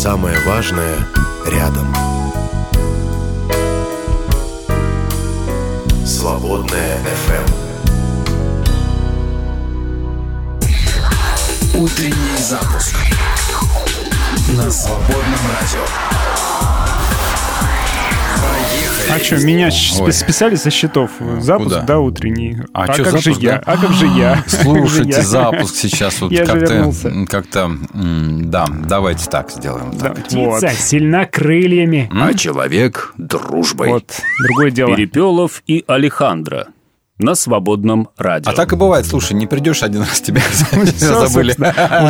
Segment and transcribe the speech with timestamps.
[0.00, 0.96] Самое важное
[1.44, 1.92] рядом.
[6.06, 7.50] Свободная FM.
[11.74, 12.94] Утренний запуск
[14.50, 16.27] на свободном радио.
[19.10, 19.70] А что, меня
[20.00, 20.12] Ой.
[20.12, 21.10] списали со счетов?
[21.38, 21.80] Запуск, Куда?
[21.82, 22.58] да, утренний.
[22.74, 23.52] А А, чё, как же запуск, я?
[23.52, 23.62] да?
[23.64, 24.34] А как же я?
[24.46, 25.22] Же Слушайте, я?
[25.22, 26.92] запуск сейчас вот Я же как-то...
[27.26, 27.70] Как-то...
[27.94, 29.92] Да, давайте так сделаем.
[29.98, 30.18] Да, Так.
[30.32, 30.58] вот.
[30.58, 32.10] Птица сильна крыльями.
[32.14, 33.88] А человек дружбой.
[33.88, 34.94] Вот, другое дело.
[34.94, 36.66] Перепелов и Алехандро
[37.18, 38.50] на свободном радио.
[38.50, 40.40] А так и бывает, слушай, не придешь один раз, тебя
[40.98, 41.54] забыли.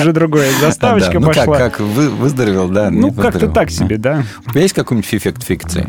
[0.01, 0.49] Уже другое.
[0.61, 1.45] Заставочка Да, ну пошла.
[1.45, 2.91] как, как, вы- выздоровел, да?
[2.91, 4.23] Ну, как-то так себе, да.
[4.47, 5.89] У тебя есть какой-нибудь эффект фикции?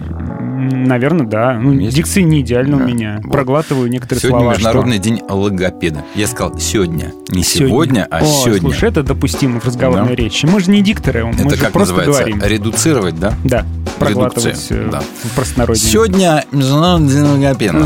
[0.72, 1.54] Наверное, да.
[1.54, 1.96] Ну, Есть?
[1.96, 3.22] дикция не идеальна у меня.
[3.24, 4.54] Проглатываю некоторые Сегодня слова.
[4.54, 6.04] Международный день логопеда.
[6.16, 7.14] Я сказал сегодня.
[7.30, 8.60] Не сегодня, а сегодня.
[8.62, 10.46] Слушай, это допустимо в разговорной речи.
[10.46, 12.24] Мы же не дикторы, мы Это как просто называется?
[12.24, 12.42] говорим.
[12.44, 13.34] Редуцировать, да?
[13.44, 13.66] Да,
[14.00, 14.90] проглатывать э,
[15.24, 15.82] в простонародье.
[15.90, 17.80] Сегодня Международный день логопеда.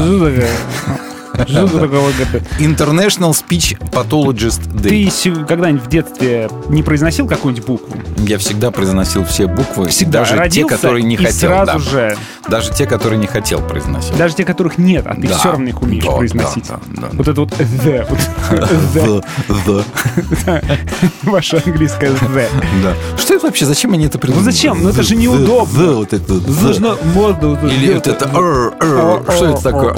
[1.48, 2.12] Что такое?
[2.60, 5.12] International Speech Pathologist Day.
[5.24, 7.96] Ты когда-нибудь в детстве не произносил какую-нибудь букву?
[8.20, 11.34] Я всегда произносил все буквы, Всегда даже те, которые не хотел.
[11.50, 11.80] сразу да.
[11.80, 12.18] же,
[12.48, 14.16] Даже те, которые не хотел произносить.
[14.18, 15.38] даже те, которых нет, а ты Да.
[15.38, 16.68] все равно их умеешь Да, произносить.
[16.68, 17.08] да, да, да.
[17.14, 19.26] Вот это вот the, вот
[19.66, 19.84] the,
[21.24, 22.48] ваше английское the.
[22.84, 22.94] Да.
[23.18, 23.66] Что это вообще?
[23.66, 24.46] Зачем они это придумали?
[24.46, 24.82] Ну зачем?
[24.84, 25.80] Ну это же неудобно.
[25.82, 26.34] the, вот это.
[26.34, 29.24] Нужно вот Или вот это «р», «р».
[29.36, 29.94] Что это такое?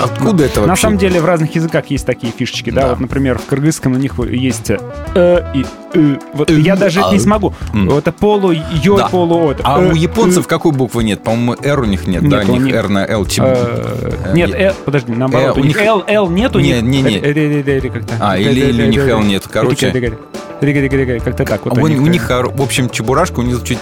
[0.00, 0.14] «Р», «р», «р».
[0.18, 0.68] Откуда это вообще?
[0.70, 2.88] На самом деле в разных языках есть такие фишечки, да, Да.
[2.90, 6.16] вот, например, в кыргызском у них есть э и э.
[6.34, 7.52] Вот Э, я даже а, не смогу.
[7.96, 9.62] Это полу ё, полу это.
[9.64, 10.48] А Э, у японцев э.
[10.48, 11.22] какой буквы нет?
[11.22, 12.42] По-моему, R у них нет, да?
[12.46, 12.74] У них.
[12.74, 13.26] R на L.
[13.38, 16.82] Э, Нет, Э, э, подожди, наоборот, э, у них L, L нет, у Не, них...
[16.82, 17.16] не, не.
[17.18, 18.14] э, э, э, э, как-то.
[18.20, 19.48] А, Э, или- э, у э, них э, L э, нет.
[19.50, 20.18] Короче.
[20.60, 21.64] Э, э, э, Как-то так.
[21.64, 23.78] вот у них, у них, в общем, чебурашка у них звучит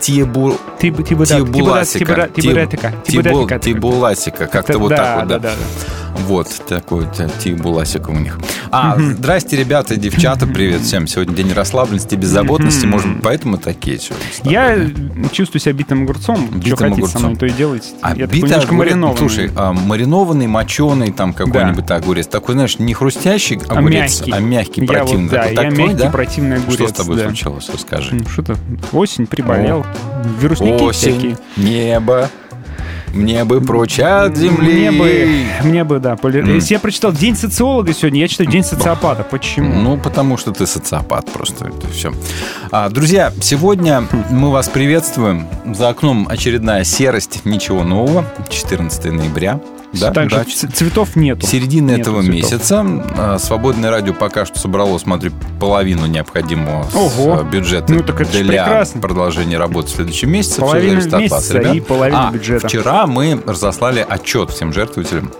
[0.00, 0.56] тибу...
[0.80, 2.28] Тибу- тибу- Тибуласика.
[2.34, 3.58] тибуретика.
[3.58, 4.46] Тибуласика.
[4.46, 5.52] Как-то вот так вот, да,
[6.20, 8.38] Вот, такой вот тибуласика у них.
[8.70, 11.06] А, здрасте, ребята, девчата, привет всем.
[11.06, 12.86] Сегодня день расслабленности, беззаботности.
[12.86, 14.24] Может быть, поэтому такие сегодня.
[14.44, 14.90] Я
[15.32, 16.36] чувствую себя битым огурцом.
[16.46, 17.20] Что Битым хотите огурцом.
[17.20, 17.88] со мной, то и делайте.
[18.00, 19.18] А Я такой битый немножко огурец, маринованный.
[19.18, 22.26] Слушай, а, маринованный, моченый, там какой-нибудь огурец.
[22.26, 24.32] Такой, знаешь, не хрустящий А огурец, мягкий.
[24.32, 25.22] а мягкий, Я противный.
[25.24, 25.52] вот, да, такой.
[25.54, 26.10] я Такой, мягкий, да?
[26.10, 26.74] противный огурец.
[26.74, 27.24] Что с тобой да.
[27.24, 28.14] случилось, расскажи.
[28.14, 28.56] Ну, Что-то
[28.92, 29.84] осень приболел.
[30.40, 31.32] Вирусники всякие.
[31.32, 32.30] Осень, небо,
[33.14, 34.88] мне бы прочь от земли.
[34.88, 36.16] Мне бы, мне бы, да.
[36.16, 39.22] поли- Если я прочитал День социолога сегодня, я читаю День социопата.
[39.22, 39.74] Почему?
[39.74, 42.12] Ну, потому что ты социопат просто, это все.
[42.70, 45.46] А, друзья, сегодня мы вас приветствуем.
[45.74, 48.24] За окном очередная серость, ничего нового.
[48.50, 49.60] 14 ноября.
[50.00, 51.46] Да, Также да, ц- цветов нету.
[51.46, 52.34] Середина Нету этого цветов.
[52.52, 52.84] месяца.
[53.16, 57.38] А, Свободное радио пока что собрало, смотрю, половину необходимого Ого.
[57.40, 59.00] а, бюджета Ну, так это для прекрасно.
[59.00, 60.60] продолжения работы в следующем месяце.
[60.60, 61.74] Половина вас, месяца ребят.
[61.74, 62.68] и половина А, бюджета.
[62.68, 65.30] Вчера мы разослали отчет всем жертвователям.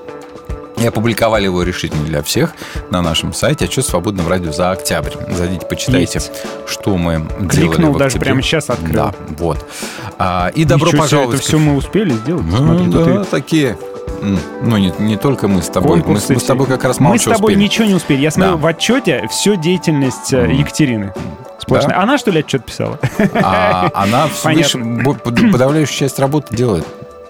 [0.76, 2.53] И опубликовали его решительно для всех
[2.91, 5.12] на нашем сайте отчет свободного радио за октябрь.
[5.31, 6.32] Зайдите, почитайте, Есть.
[6.66, 8.26] что мы делали Кликнул в даже октябре.
[8.31, 8.92] прямо сейчас открыл.
[8.92, 9.65] Да, вот.
[10.19, 11.38] А, и добро Ничего себе, пожаловать.
[11.38, 12.44] Это все мы успели сделать.
[12.50, 13.78] Ну, Смотри, да, и такие.
[14.62, 15.96] Ну, не, не только мы с тобой.
[15.98, 17.62] Мы, с- конкурсы мы с тобой как раз мало Мы с тобой успели.
[17.64, 18.20] ничего не успели.
[18.20, 18.60] Я смотрю, Да.
[18.62, 21.12] в отчете все деятельность э, Екатерины.
[21.58, 21.96] Сплошная.
[21.96, 22.02] Да?
[22.02, 22.98] Она, что ли, отчет писала?
[23.34, 26.84] А она под- подавляющую часть работы делает.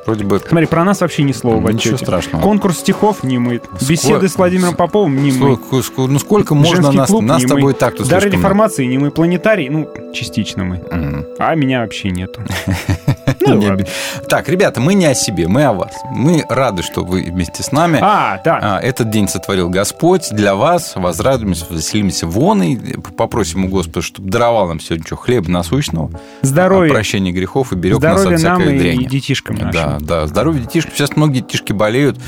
[0.06, 0.38] Вроде бы.
[0.46, 2.42] Смотри, про нас вообще ни слова в Ничего страшного.
[2.42, 3.64] Конкурс стихов не мыт.
[3.88, 5.54] Беседы с Владимиром Поповым не мы.
[5.54, 7.72] Ск- ну сколько можно Женский нас, клуб нас с тобой мы.
[7.72, 9.10] так тут Дары реформации не мы.
[9.10, 10.82] Планетарий, ну, частично мы.
[10.92, 11.26] много.
[11.38, 12.42] А меня вообще нету.
[13.46, 13.84] Ну, не ладно.
[13.84, 13.90] оби-
[14.28, 15.92] Так, ребята, мы не о себе, мы о вас.
[16.10, 17.98] Мы рады, что вы вместе с нами.
[18.02, 18.58] А, да.
[18.62, 20.92] А, Этот день сотворил Господь для вас.
[20.96, 22.76] Возрадуемся, веселимся вон и
[23.16, 26.10] попросим у Господа, чтобы даровал нам сегодня что, хлеба насущного,
[26.42, 26.90] Здоровья.
[26.90, 29.04] прощения грехов и берег нас Здоровья от нам всякой и дряни.
[29.04, 29.72] детишкам нашим.
[29.72, 30.92] Да, да, здоровье детишек.
[30.94, 32.18] Сейчас многие детишки болеют,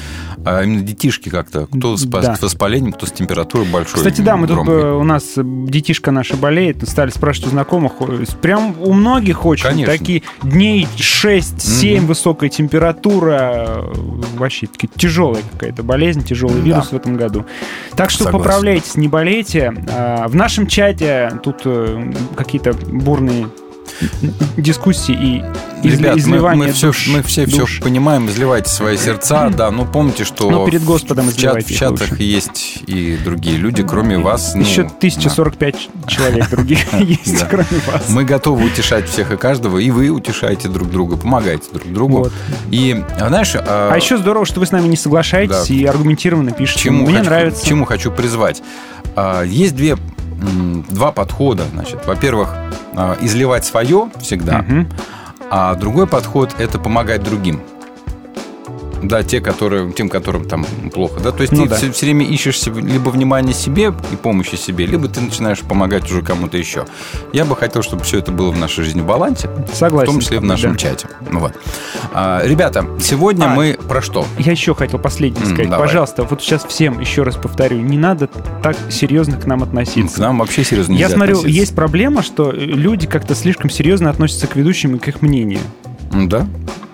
[0.45, 1.67] а именно детишки как-то.
[1.67, 2.35] Кто с, Да.
[2.37, 3.97] с воспалением, кто с температурой большой.
[3.97, 4.75] Кстати, да, мы тут громкой.
[4.75, 7.93] э, у нас детишка наша болеет, стали спрашивать у знакомых.
[8.41, 9.93] Прям у многих очень Конечно.
[9.97, 13.93] такие дней 6-7, высокая температура, э,
[14.37, 14.67] вообще
[14.97, 17.47] тяжелая какая-то болезнь, тяжелый вирус в этом году.
[17.95, 18.45] Так что Согласен.
[18.45, 19.73] поправляйтесь, не болейте.
[19.89, 23.47] А, В нашем чате тут э, какие-то бурные
[24.57, 27.75] дискуссии и Ребят, мы, изливания мы все, душ- мы все, душ.
[27.75, 31.73] все понимаем, изливайте свои сердца, да, но помните, что Но перед Господом в, чат- в
[31.75, 32.23] чатах лучше.
[32.23, 34.55] есть и другие люди, кроме вас.
[34.55, 34.89] ну, Еще да.
[34.99, 37.47] 1045 человек других есть, Да.
[37.47, 38.09] кроме вас.
[38.09, 42.19] Мы готовы утешать всех и каждого, и вы утешаете друг друга, помогаете друг другу.
[42.19, 42.33] Вот.
[42.71, 45.75] И, а, знаешь, а, А еще здорово, что вы с нами не соглашаетесь Да.
[45.75, 46.81] и аргументированно пишете.
[46.85, 47.67] чему Мне хочу, нравится.
[47.67, 48.63] чему хочу призвать.
[49.15, 49.97] А, Есть две
[50.89, 51.65] два подхода.
[51.73, 52.55] Значит, во-первых,
[52.95, 54.89] а, изливать свое всегда, Мгм.
[55.51, 57.61] а другой подход это помогать другим.
[59.03, 61.21] Да, те, которые, тем, которым там плохо.
[61.21, 61.33] Да?
[61.33, 61.77] То есть Ну ты да.
[61.77, 66.23] все, время ищешь себе- либо внимание себе и помощи себе, либо ты начинаешь помогать уже
[66.23, 66.87] кому-то еще.
[67.33, 70.11] Я бы хотел, чтобы все это было в нашей жизни в балансе, Согласен.
[70.11, 70.79] в том числе в нашем Да.
[70.79, 71.09] чате.
[71.31, 71.53] Ну Вот.
[72.13, 73.49] А, ребята, сегодня А.
[73.55, 74.27] мы про что?
[74.39, 75.69] Я еще хотел последнее сказать.
[75.71, 75.87] давай.
[75.87, 78.29] Пожалуйста, вот сейчас всем еще раз повторю, не надо
[78.63, 80.17] так серьезно к нам относиться.
[80.17, 81.61] К нам вообще серьезно Я нельзя смотрю, относиться.
[81.61, 85.61] есть проблема, что люди как-то слишком серьезно относятся к ведущим и к их мнению.
[86.13, 86.47] Да?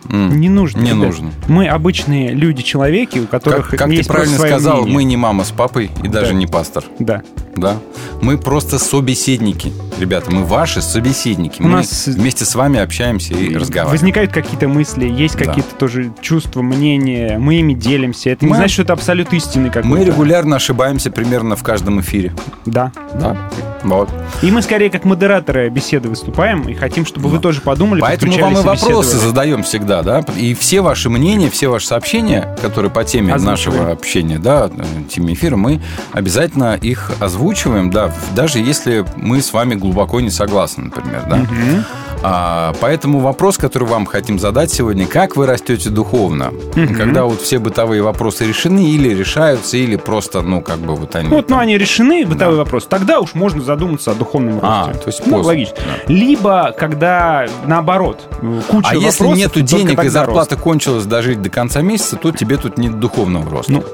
[0.08, 0.78] Не нужно.
[0.80, 0.96] Не ребят.
[1.06, 1.30] нужно.
[1.48, 4.94] Мы обычные люди-человеки, у которых Как, как ты есть правильно просто свое сказал, мнение.
[4.94, 6.38] мы не мама с папой и даже Да.
[6.38, 6.84] не пастор.
[6.98, 7.22] Да.
[7.56, 7.76] Да.
[8.22, 9.72] Мы просто собеседники.
[9.98, 11.60] Ребята, мы ваши собеседники.
[11.60, 13.90] У мы нас- вместе с вами общаемся и разговариваем.
[13.90, 15.44] Возникают какие-то мысли, есть Да.
[15.44, 18.30] какие-то тоже чувства, мнения, мы ими делимся.
[18.30, 19.88] Это не Мы- значит, что это абсолют истины какой-то.
[19.88, 22.32] Мы регулярно ошибаемся примерно в каждом эфире.
[22.64, 22.90] Да.
[23.14, 23.36] Да.
[23.82, 24.08] Вот.
[24.42, 28.52] И мы скорее как модераторы беседы выступаем и хотим, чтобы вы тоже подумали, Поэтому вам
[28.54, 30.24] и вопросы задаем всегда, да.
[30.36, 33.76] И все ваши мнения, все ваши сообщения, которые по теме Озвучиваем.
[33.78, 34.70] нашего общения, да,
[35.10, 40.84] теме эфира, мы обязательно их озвучиваем, да, даже если мы с вами глубоко не согласны,
[40.84, 41.36] например, да.
[41.36, 41.84] Мгм.
[42.22, 46.52] А, поэтому вопрос, который вам хотим задать сегодня, как вы растете духовно?
[46.74, 46.94] Мгм.
[46.94, 51.28] Когда вот все бытовые вопросы решены или решаются, или просто, ну, как бы вот они...
[51.28, 52.86] Вот, ну, они решены, бытовой вопрос.
[52.86, 54.66] Тогда уж можно задуматься о духовном росте.
[54.66, 55.46] А, то есть ну, поздно.
[55.48, 55.76] логично.
[56.08, 58.28] Либо, когда наоборот,
[58.68, 60.62] куча А если вопросов, нету только денег и зарплата рост.
[60.62, 63.72] кончилась дожить до конца месяца, то тебе тут нет духовного роста.
[63.72, 63.84] Ну,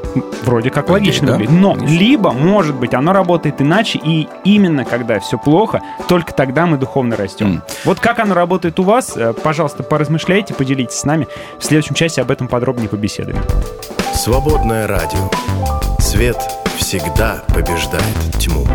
[0.44, 1.32] вроде как Окей, логично да?
[1.34, 1.54] выглядит.
[1.54, 1.98] Но Конечно.
[1.98, 7.16] либо, может быть, оно работает иначе, и именно когда все плохо, только тогда мы духовно
[7.16, 7.46] растем.
[7.46, 7.62] М.
[7.84, 11.28] Вот как оно работает у вас, э, пожалуйста, поразмышляйте, поделитесь с нами.
[11.58, 13.38] В следующем часе об этом подробнее побеседуем.
[14.14, 15.30] Свободное радио.
[15.98, 16.38] Свет
[16.76, 18.02] всегда побеждает
[18.38, 18.66] тьму.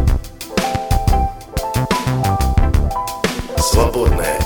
[3.57, 4.43] Свободное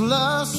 [0.00, 0.55] lost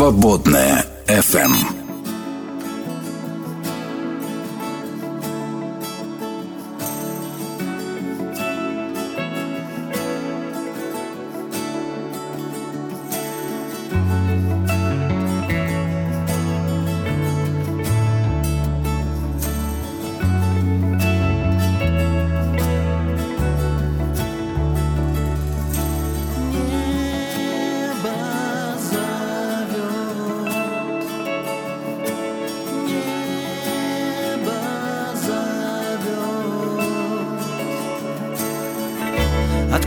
[0.00, 1.69] Свободная FM.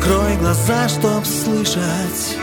[0.03, 2.37] Открой глаза, чтоб слышать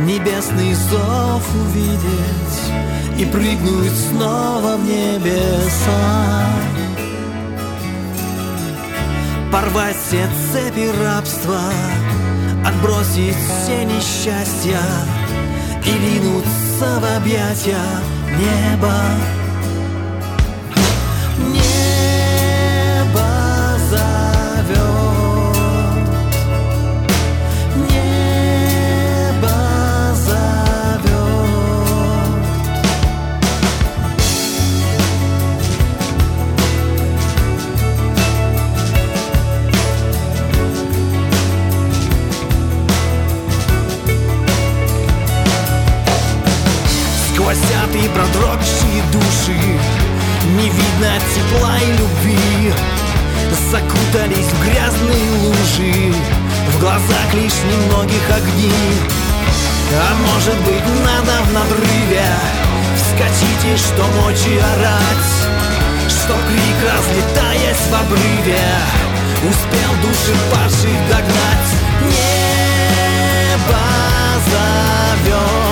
[0.00, 6.46] Небесный зов увидеть И прыгнуть снова в небеса.
[9.52, 11.60] Порвать все цепи рабства
[12.66, 14.80] Отбросить все несчастья
[15.84, 17.86] И ринуться в объятия
[18.36, 18.94] неба
[50.76, 52.72] видно тепла и любви.
[53.70, 56.14] Закутались в грязные лужи.
[56.76, 59.00] В глазах лишь немногих огней
[59.92, 62.26] А может быть надо в надрыве
[62.96, 65.32] Вскочить и что мочи орать?
[66.08, 68.68] Чтоб крик, разлетаясь в обрыве
[69.48, 71.70] Успел души падших догнать?
[72.02, 73.80] Небо
[74.50, 75.65] зовет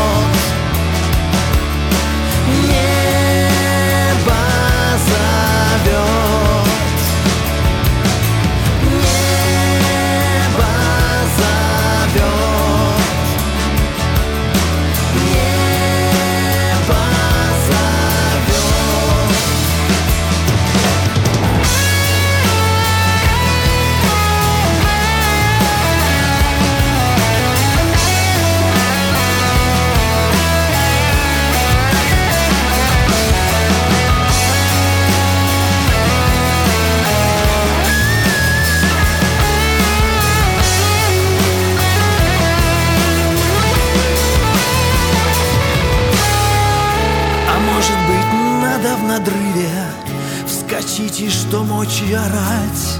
[51.54, 52.98] что мочи орать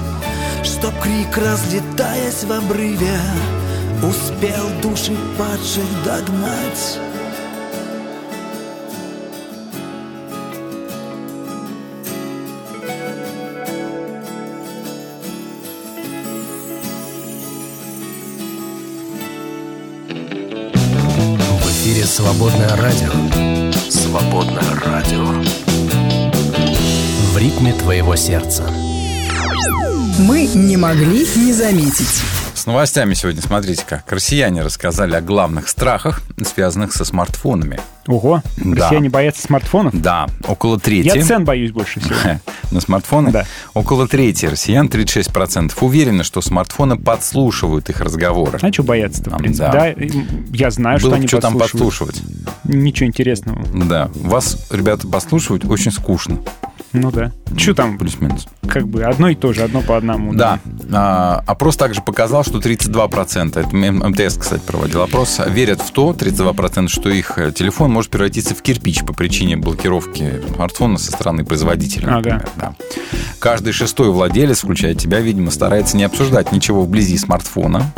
[0.63, 3.19] Чтоб крик, разлетаясь в обрыве
[4.01, 6.99] Успел души падших догнать
[21.59, 23.71] В эфире «Свободное радио».
[23.91, 25.64] «Свободное радио».
[27.35, 28.65] В ритме твоего сердца.
[30.21, 32.23] Мы не могли не заметить.
[32.55, 34.11] С новостями сегодня, смотрите как.
[34.13, 37.81] Россияне рассказали о главных страхах, связанных со смартфонами.
[38.07, 38.83] Ого, Да.
[38.85, 39.93] россияне боятся смартфонов?
[40.01, 41.07] Да, около трети.
[41.17, 42.15] Я цен боюсь больше всего.
[42.71, 43.33] На смартфоны?
[43.33, 43.47] Да.
[43.75, 48.59] Около трети россиян, 36%, уверены, что смартфоны подслушивают их разговоры.
[48.63, 49.71] А что бояться-то, в принципе?
[49.73, 49.95] да.
[49.95, 49.95] Да,
[50.53, 52.23] я знаю, Было что они что там подслушивать.
[52.65, 53.67] Ничего интересного.
[53.75, 56.39] Да, вас, ребята, послушивать очень скучно.
[56.95, 57.33] Ну да.
[57.57, 58.47] Что там, Плюс-минус.
[58.69, 60.33] как бы, одно и то же, одно по одному.
[60.33, 60.61] Да.
[60.93, 66.87] А, опрос также показал, что 32%, это МТС, кстати, проводил опрос, верят в то, 32%,
[66.89, 72.17] что их э, телефон может превратиться в кирпич по причине блокировки смартфона со стороны производителя.
[72.17, 72.45] Ага.
[72.57, 72.75] да.
[73.41, 77.93] Каждый шестой владелец, включая тебя, видимо, старается не обсуждать ничего вблизи смартфона.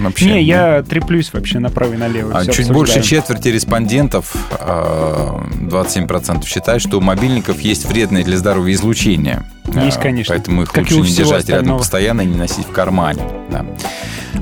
[0.00, 2.32] Вообще, Не, я треплюсь вообще направо и налево.
[2.34, 2.74] а Чуть обсуждаю.
[2.78, 9.44] больше четверти респондентов, э, 27%, считают, что у мобильников есть вредное для здоровья излучение.
[9.74, 10.34] Есть, Э, конечно.
[10.34, 11.78] Поэтому их Как лучше не держать рядом остального.
[11.78, 13.22] постоянно и не носить в кармане.
[13.50, 13.64] Да.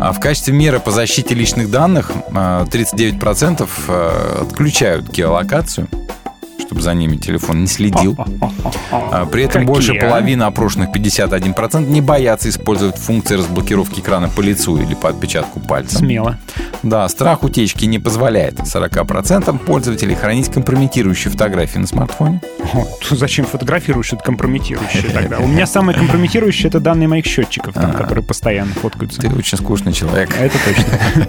[0.01, 5.89] А в качестве меры по защите личных данных э, 39% э, отключают геолокацию,
[6.71, 8.17] чтобы за ними телефон не следил.
[8.93, 10.01] А При этом Какие, больше а?
[10.01, 15.99] половины опрошенных, 51%, не боятся использовать функции разблокировки экрана по лицу или по отпечатку пальца.
[15.99, 16.39] Смело.
[16.85, 22.41] Да, страх утечки не позволяет 40% пользователей хранить компрометирующие фотографии на смартфоне.
[22.73, 25.39] О, зачем фотографируешь что-то компрометирующее тогда?
[25.39, 29.21] У меня самое компрометирующее это данные моих счетчиков, там, которые постоянно фоткаются.
[29.21, 30.31] Ты очень скучный человек.
[30.39, 31.27] Это точно.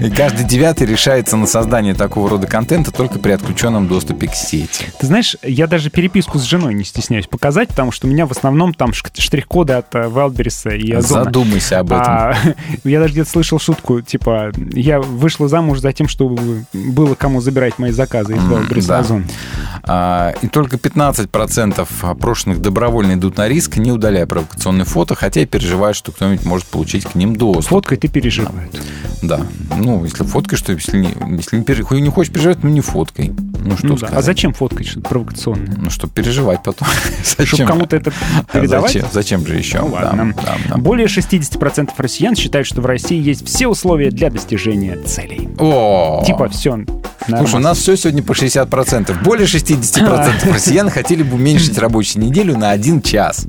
[0.06, 4.77] И каждый девятый решается на создание такого рода контента только при отключенном доступе к сети.
[4.98, 8.32] Ты знаешь, я даже переписку с женой не стесняюсь показать, потому что у меня в
[8.32, 11.24] основном там штрих-коды от э, Wildberries и Озона.
[11.24, 12.02] Задумайся об этом.
[12.06, 12.34] А,
[12.84, 17.78] я даже где-то слышал шутку, типа, я вышла замуж за тем, чтобы было кому забирать
[17.78, 18.98] мои заказы из и да.
[19.00, 19.24] Озон.
[19.82, 25.46] А, И только 15% опрошенных добровольно идут на риск, не удаляя провокационные фото, хотя и
[25.46, 27.70] переживают, что кто-нибудь может получить к ним доступ.
[27.70, 28.80] Фоткой ты переживают.
[29.22, 29.40] Да.
[29.76, 33.32] Ну, если фоткаешь, то если не, если не, не хочешь переживать, ну не фоткой.
[33.64, 33.98] Ну, что Ну да.
[33.98, 34.16] сказать?
[34.18, 35.76] А зачем фоткать что-то провокационное?
[35.76, 36.88] Ну, чтобы переживать потом.
[37.44, 38.12] Чтобы кому-то это
[38.52, 38.92] передавать?
[38.92, 39.08] Зачем?
[39.12, 39.78] Зачем же еще?
[39.78, 40.34] Ну Да, ладно.
[40.36, 40.76] да, да.
[40.76, 45.48] Более 60% россиян считают, что в России есть все условия для достижения целей.
[45.58, 46.22] О!
[46.26, 46.78] Типа все.
[47.26, 49.22] Слушай, у нас все сегодня по 60%.
[49.22, 53.46] Более 60% россиян хотели бы уменьшить рабочую неделю на один час.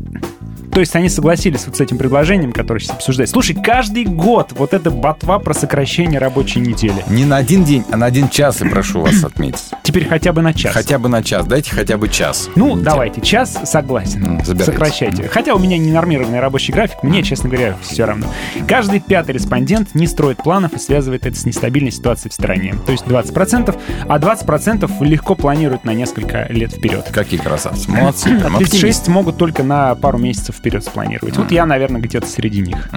[0.72, 3.34] То есть они согласились вот с этим предложением, которое сейчас обсуждается.
[3.34, 7.04] Слушай, каждый год вот эта ботва про сокращение рабочей недели.
[7.10, 9.64] Не на один день, а на один час, и прошу вас отметить.
[9.84, 10.74] Теперь хотя бы на час.
[10.74, 11.46] Хотя бы на час.
[11.48, 12.50] Дайте хотя бы час.
[12.56, 14.24] Ну, давайте, час согласен.
[14.24, 14.72] М, забирайте.
[14.72, 15.28] Сокращайте.
[15.28, 18.28] Хотя у меня не нормированный рабочий график, мне, честно говоря, все равно.
[18.68, 22.76] Каждый пятый респондент не строит планов и связывает это с нестабильной ситуацией в стране.
[22.86, 23.76] То есть 20%,
[24.08, 27.08] а 20% легко планируют на несколько лет вперед.
[27.12, 27.90] Какие красавцы.
[27.90, 28.28] Молодцы.
[28.28, 28.80] А прям оптимисты.
[28.80, 31.38] 36 могут только на пару месяцев вперед спланировать.
[31.38, 32.90] Вот я, наверное, где-то среди них.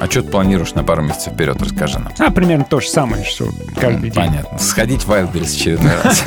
[0.00, 1.60] А что ты планируешь на пару месяцев вперед?
[1.60, 2.10] Расскажи нам.
[2.18, 4.14] А, примерно то же самое, что каждый день.
[4.14, 4.58] Понятно.
[4.58, 6.24] Сходить в Wildberries очередной раз.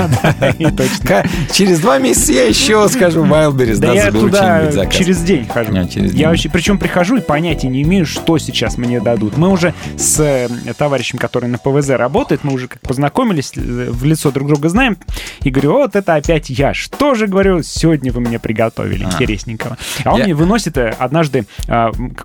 [1.52, 5.74] Через два месяца я еще скажу в Wildberries, Да я туда через день хожу.
[5.76, 5.88] А.
[6.00, 9.38] Я вообще, причем прихожу и понятия не имею, что сейчас мне дадут.
[9.38, 14.04] Мы уже с э, товарищем, который на ПВЗ работает, мы уже как познакомились, э, в
[14.04, 14.98] лицо друг друга знаем,
[15.42, 16.76] и говорю, вот это опять я.
[16.76, 19.80] Что же, говорю, сегодня вы мне приготовили интересненького?
[20.04, 21.45] А он мне выносит э, однажды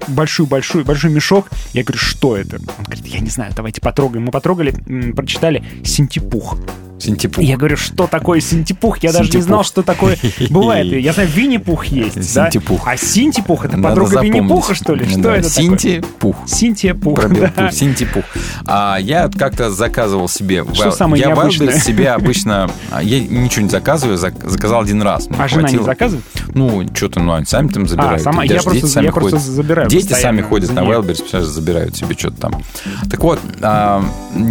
[0.08, 1.50] большую-большую большой мешок.
[1.72, 2.56] Я говорю, что это?
[2.56, 4.24] Он говорит, я не знаю, давайте потрогаем.
[4.24, 4.72] Мы потрогали,
[5.12, 6.56] прочитали синтепух.
[6.98, 7.44] Синтепух.
[7.44, 8.98] Я говорю, что такое синтепух?
[8.98, 9.46] Я даже не Синтепух.
[9.46, 10.18] знал, что такое
[10.50, 10.92] бывает.
[10.92, 12.50] Я знаю, Винни-Пух есть, да?
[12.50, 12.86] Синтепух.
[12.86, 14.22] А Синтепух— это Надо подруга.
[14.22, 15.08] Винни-Пуха, что ли?
[15.08, 15.78] Что Да, это такое?
[15.78, 16.36] Синтепух.
[16.46, 17.48] Синтепух, Пробел да.
[17.64, 18.24] пух, синтепух.
[18.66, 20.64] А я как-то заказывал себе...
[20.74, 21.30] Что Wild- самое я?
[21.30, 22.68] Wildberries себе обычно...
[22.90, 25.28] а, Я ничего не заказываю, зак- заказал один раз.
[25.28, 26.24] Мне А жена не заказывает?
[26.54, 28.22] Ну, что-то, ну, они сами там забирают.
[28.22, 29.42] сама- И я просто- дети сами я просто ходят.
[29.52, 30.80] забираю Дети постоянно сами ходят на.
[30.80, 32.62] Wildberries, представляешь, забирают себе что-то там.
[33.10, 34.04] Так вот, а,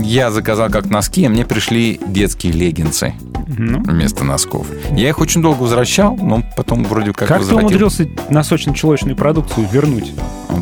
[0.04, 3.14] я заказал как носки, а мне пришли детские леггинсы
[3.48, 3.82] Ну.
[3.82, 4.68] вместо носков.
[4.92, 7.68] Я их очень долго возвращал, но потом вроде как, Как ты возвратил.
[7.68, 10.14] умудрился носочно-чулочную продукцию вернуть?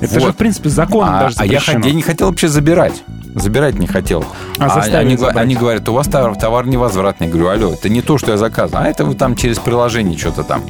[0.02, 0.24] Это Вот.
[0.24, 1.86] же, в принципе, законом а, даже а я, запрещено.
[1.88, 3.04] я не хотел вообще забирать.
[3.36, 4.26] Забирать не хотел.
[4.58, 5.38] А заставили они, забрать.
[5.38, 7.28] они говорят, у вас товар, товар невозвратный.
[7.28, 10.18] Я говорю, алло, это не то, что я заказывал, а это вы там через приложение
[10.18, 10.64] что-то там.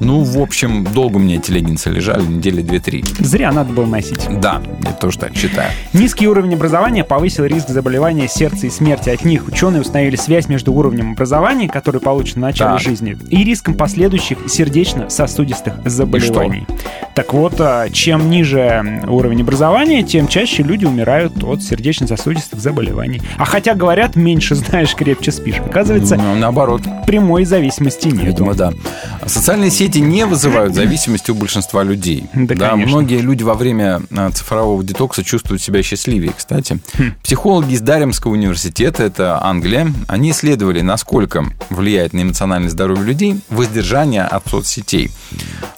[0.00, 3.04] Ну, в общем, долго у меня эти леггинсы лежали, недели две-три.
[3.18, 4.28] Зря надо было носить.
[4.40, 5.70] Да, я тоже так считаю.
[5.92, 9.10] Низкий уровень образования повысил риск заболевания сердца и смерти.
[9.10, 12.80] От них ученые установили связь между уровнем образования, который получен в начале Так.
[12.80, 16.66] жизни, и риском последующих сердечно-сосудистых заболеваний.
[17.14, 23.22] Так вот, а, чем ниже уровень образования, тем чаще люди умирают от сердечно-сосудистых заболеваний.
[23.36, 25.58] А хотя говорят, меньше знаешь, крепче спишь.
[25.60, 26.82] Оказывается, Ну, наоборот.
[27.06, 28.24] прямой зависимости нет.
[28.24, 28.72] Видимо, да.
[29.26, 32.26] Социальные сети не вызывают зависимости у большинства людей.
[32.34, 32.76] Да, конечно.
[32.92, 36.78] многие люди во время а, цифрового детокса чувствуют себя счастливее, кстати.
[36.94, 37.14] Хм.
[37.22, 44.22] Психологи из Даремского университета, это Англия, они исследовали, насколько влияет на эмоциональное здоровье людей воздержание
[44.22, 45.10] от соцсетей,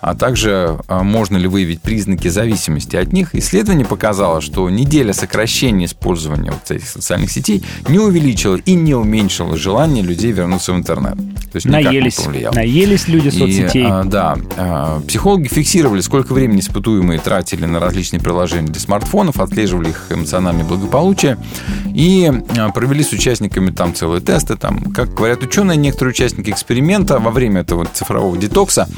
[0.01, 3.35] а также а, можно ли выявить признаки зависимости от них.
[3.35, 9.57] Исследование показало, что неделя сокращения использования вот этих социальных сетей не увеличила и не уменьшила
[9.57, 11.17] желание людей вернуться в интернет.
[11.17, 12.55] То есть никак не Наелись, повлияло.
[12.55, 13.85] наелись люди И, соцсетей.
[13.87, 19.91] а, да, а, психологи фиксировали, сколько времени испытуемые тратили на различные приложения для смартфонов, отслеживали
[19.91, 21.37] их эмоциональное благополучие
[21.95, 24.57] и а, провели с участниками там целые тесты.
[24.57, 28.89] Там, как говорят ученые, некоторые участники эксперимента во время этого цифрового детокса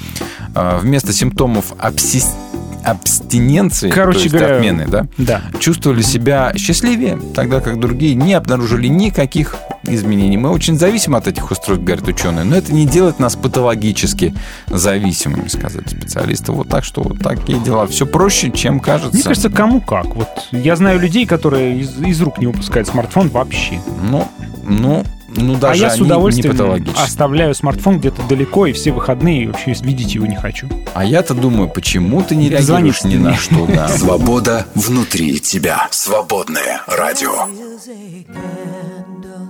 [0.55, 2.37] а, вместо симптомов абсис-
[2.85, 5.43] абстиненции, Короче то есть говоря, отмены, да, Да.
[5.59, 10.37] чувствовали себя счастливее, тогда как другие не обнаружили никаких изменений.
[10.37, 14.35] Мы очень зависимы от этих устройств, говорят ученые, но это не делает нас патологически
[14.69, 16.53] зависимыми, сказали специалисты.
[16.53, 17.87] Вот так что вот такие дела.
[17.87, 19.15] Все проще, чем кажется.
[19.15, 20.15] Мне кажется, кому как.
[20.15, 23.81] Вот я знаю людей, которые из, из рук не выпускают смартфон вообще.
[24.03, 24.29] Ну,
[24.65, 25.05] ну,
[25.37, 29.73] ну даже а я с удовольствием оставляю смартфон где-то далеко, и все выходные и вообще
[29.81, 30.69] видеть его не хочу.
[30.95, 33.89] А я-то думаю, почему ты не реагируешь ни на что, да.
[33.97, 35.89] Свобода внутри тебя.
[35.91, 37.49] Свободное радио.
[37.49, 39.49] is a candle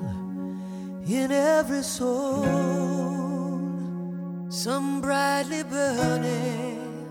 [1.07, 2.45] in every soul,
[4.49, 7.09] some brightly burning,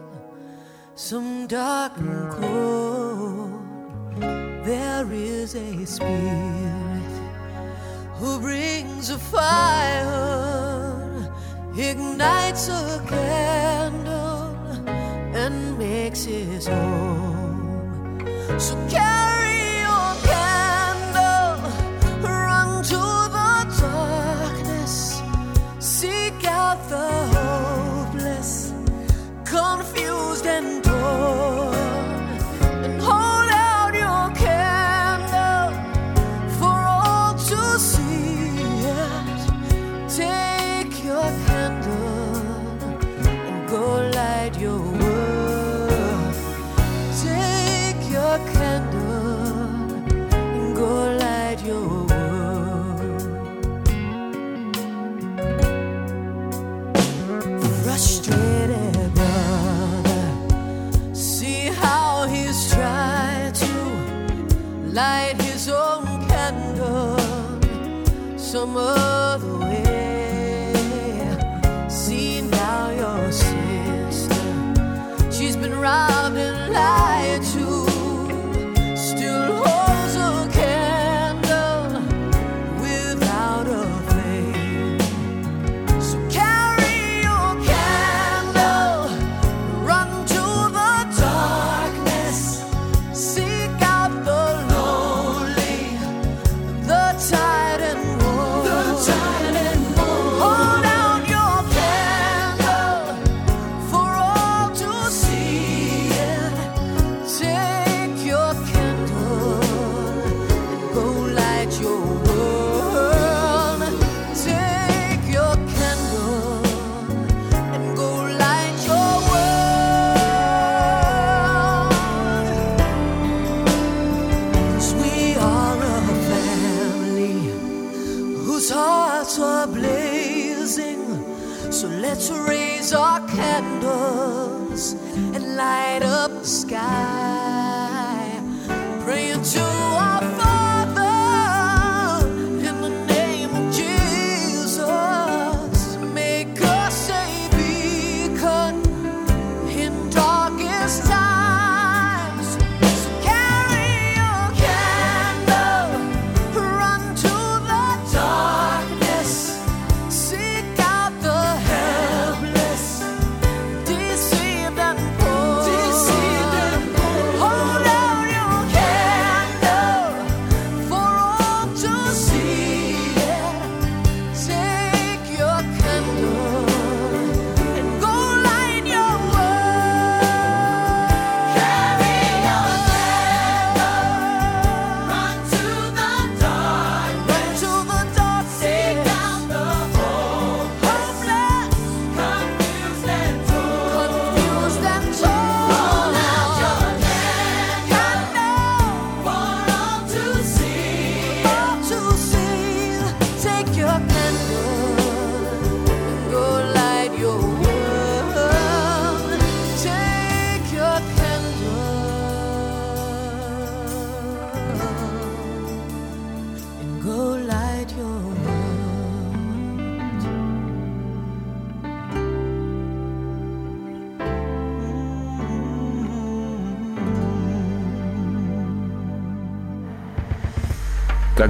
[0.96, 3.52] some dark and cold.
[4.66, 6.91] There is a spirit
[8.22, 10.08] who brings a fire,
[11.76, 14.56] ignites a candle,
[15.34, 18.22] and makes his home.
[18.60, 19.51] So carry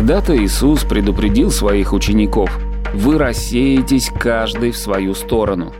[0.01, 2.49] Когда-то Иисус предупредил своих учеников
[2.91, 5.73] «Вы рассеетесь каждый в свою сторону».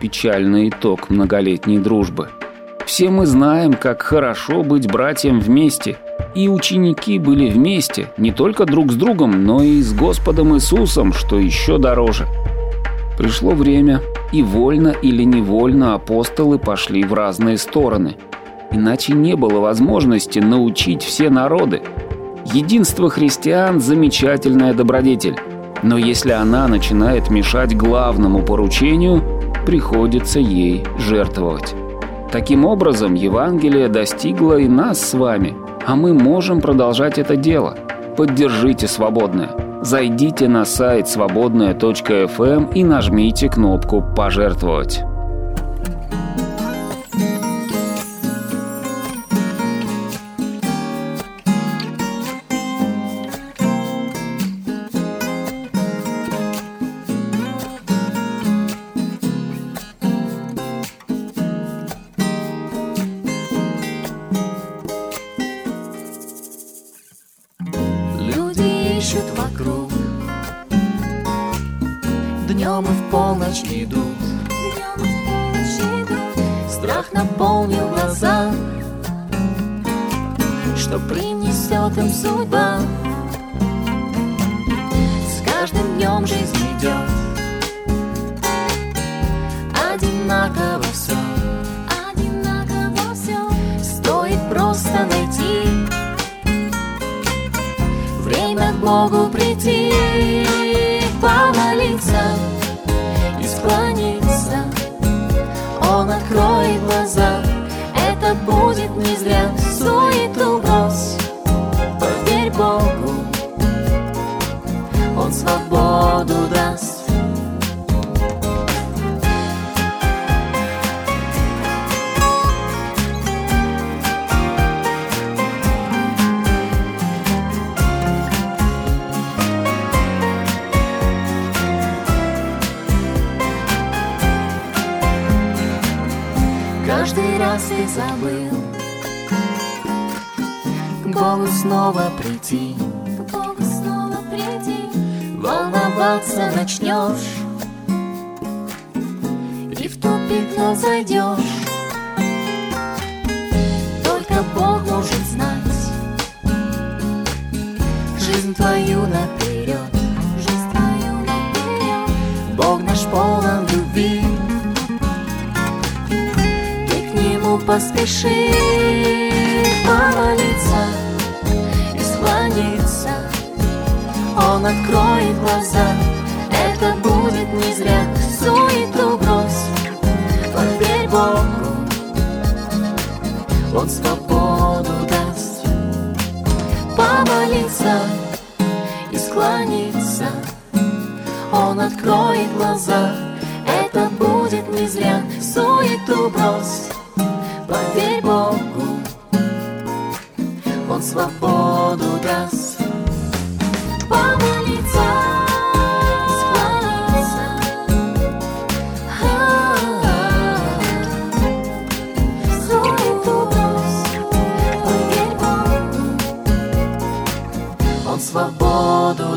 [0.00, 2.30] Печальный итог многолетней дружбы.
[2.84, 5.98] Все мы знаем, как хорошо быть братьям вместе.
[6.34, 11.38] И ученики были вместе, не только друг с другом, но и с Господом Иисусом, что
[11.38, 12.26] еще дороже.
[13.16, 14.00] Пришло время,
[14.32, 18.16] и вольно или невольно апостолы пошли в разные стороны.
[18.72, 21.82] Иначе не было возможности научить все народы.
[22.52, 25.36] Единство христиан– замечательная добродетель.
[25.84, 29.22] Но если она начинает мешать главному поручению,
[29.64, 31.76] приходится ей жертвовать.
[32.32, 35.54] Таким образом, Евангелие достигло и нас с вами,
[35.86, 37.76] а мы можем продолжать это дело.
[38.16, 39.50] Поддержите свободное.
[39.82, 45.04] Зайдите на сайт свободная.фм и нажмите кнопку «Пожертвовать».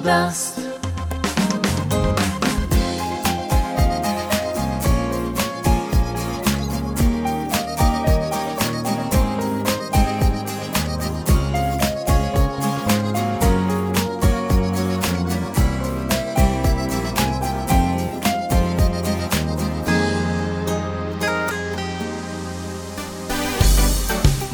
[0.04, 0.60] Даст.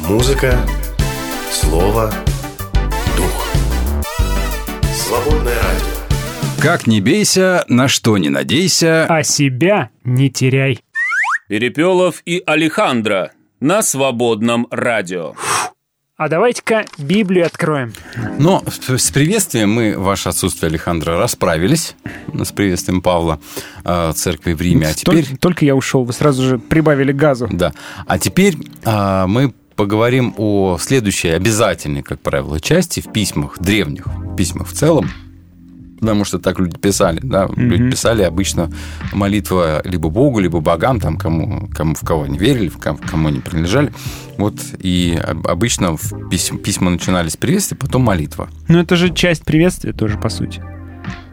[0.08, 0.58] Музыка,
[6.60, 9.06] Как не бейся, на что не надейся.
[9.06, 10.80] А себя не теряй.
[11.48, 15.32] Перепелов и Алехандро на свободном радио.
[16.18, 17.94] А давайте-ка Библию откроем.
[18.38, 21.96] Но с приветствием мы, ваше отсутствие, Александра, расправились.
[22.34, 23.40] С приветствием Павла
[23.82, 24.88] э, церкви в Риме.
[24.88, 25.24] А теперь...
[25.24, 27.48] Только, только я ушел, вы сразу же прибавили газу.
[27.50, 27.72] Да.
[28.06, 34.36] А теперь э, мы поговорим о следующей обязательной, как правило, части в письмах древних, в
[34.36, 35.10] письмах в целом.
[36.00, 37.48] Потому что так люди писали, да.
[37.56, 38.70] Люди писали обычно
[39.12, 43.28] молитва либо Богу, либо богам, там, кому, кому в кого они верили, в ком- кому
[43.28, 43.92] они принадлежали.
[44.38, 45.96] Вот, и об- обычно
[46.30, 48.48] письма, письма начинались с приветствия, потом молитва.
[48.68, 50.62] Ну, это же часть приветствия тоже, по сути.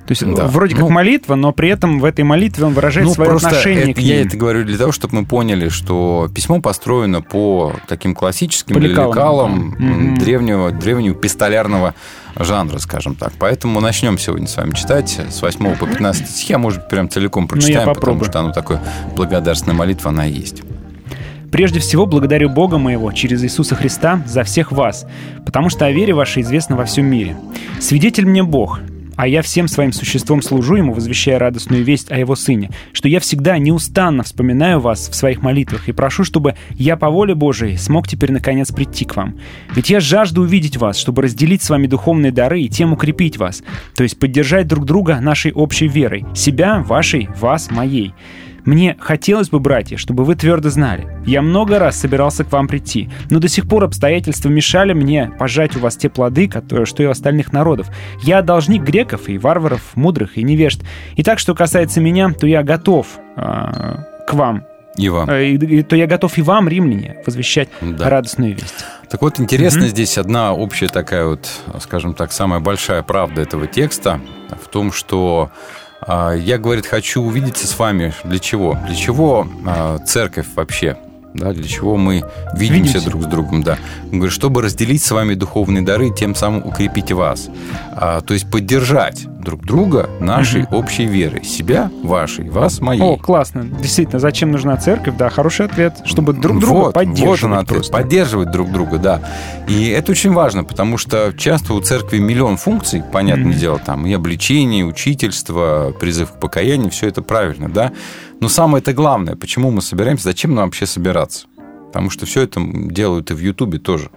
[0.05, 0.47] То есть Да.
[0.47, 3.91] вроде как Ну, молитва, но при этом в этой молитве он выражает Ну, свое отношение
[3.91, 4.27] это- к я ним.
[4.27, 9.09] это говорю для того, чтобы мы поняли, что письмо построено по таким классическим По лекалам.
[9.11, 10.17] лекалам Мгм.
[10.17, 11.93] древнего, древнего пистолярного
[12.39, 13.33] жанра, скажем так.
[13.39, 17.09] Поэтому начнем сегодня с вами читать с 8 по 15 стихи, а может быть, прям
[17.09, 18.29] целиком прочитаем, потому попробую.
[18.29, 18.81] что оно такое
[19.15, 20.63] благодарственная молитва, она есть.
[21.51, 25.05] Прежде всего, благодарю Бога моего через Иисуса Христа за всех вас,
[25.45, 27.37] потому что о вере вашей известно во всем мире.
[27.79, 28.81] Свидетель мне Бог,
[29.17, 33.19] а я всем своим существом служу Ему, возвещая радостную весть о Его Сыне, что я
[33.19, 38.07] всегда неустанно вспоминаю вас в своих молитвах и прошу, чтобы я по воле Божией смог
[38.07, 39.35] теперь наконец прийти к вам.
[39.75, 43.63] Ведь я жажду увидеть вас, чтобы разделить с вами духовные дары и тем укрепить вас,
[43.95, 48.13] то есть поддержать друг друга нашей общей верой, себя, вашей, вас, моей.
[48.67, 51.07] Мне хотелось бы, братья, чтобы вы твердо знали.
[51.25, 55.77] Я много раз собирался к вам прийти, но до сих пор обстоятельства мешали мне пожать
[55.77, 57.87] у вас те плоды, которые, что и у остальных народов.
[58.21, 60.81] Я должник греков и варваров, мудрых и невежд.
[61.15, 64.65] И так, что касается меня, то я готов а, к вам.
[64.97, 65.29] И вам.
[65.29, 68.09] Э, И, то я готов и вам, римляне, возвещать Да.
[68.09, 68.83] радостную весть.
[69.09, 71.47] Так вот, интересно здесь одна общая такая вот,
[71.79, 74.19] скажем так, самая большая правда этого текста
[74.61, 75.51] в том, что
[76.05, 78.13] я, говорит, хочу увидеться с вами.
[78.23, 78.77] Для чего?
[78.85, 80.97] Для чего а, церковь вообще?
[81.33, 82.23] Да, для чего мы
[82.55, 83.09] видимся, Видимся.
[83.09, 83.77] друг с другом, да.
[84.11, 87.49] Он говорит, чтобы разделить с вами духовные дары, тем самым укрепить вас.
[87.91, 91.45] А, то есть поддержать друг друга нашей общей верой.
[91.45, 93.01] Себя, вашей, вас, моей.
[93.01, 93.63] О, классно.
[93.63, 95.15] Действительно, зачем нужна церковь?
[95.17, 96.01] Да, хороший ответ.
[96.03, 97.67] Чтобы друг друга вот, поддерживать Вот он ответ.
[97.69, 97.93] просто.
[97.93, 99.21] Поддерживать друг друга, да.
[99.69, 104.11] И это очень важно, потому что часто у церкви миллион функций, понятное дело, там и
[104.11, 107.93] обличение, и учительство, призыв к покаянию, все это правильно, да.
[108.41, 111.47] Но самое это главное, почему мы собираемся, зачем нам вообще собираться?
[111.87, 114.09] Потому что все это делают и в Ютубе тоже.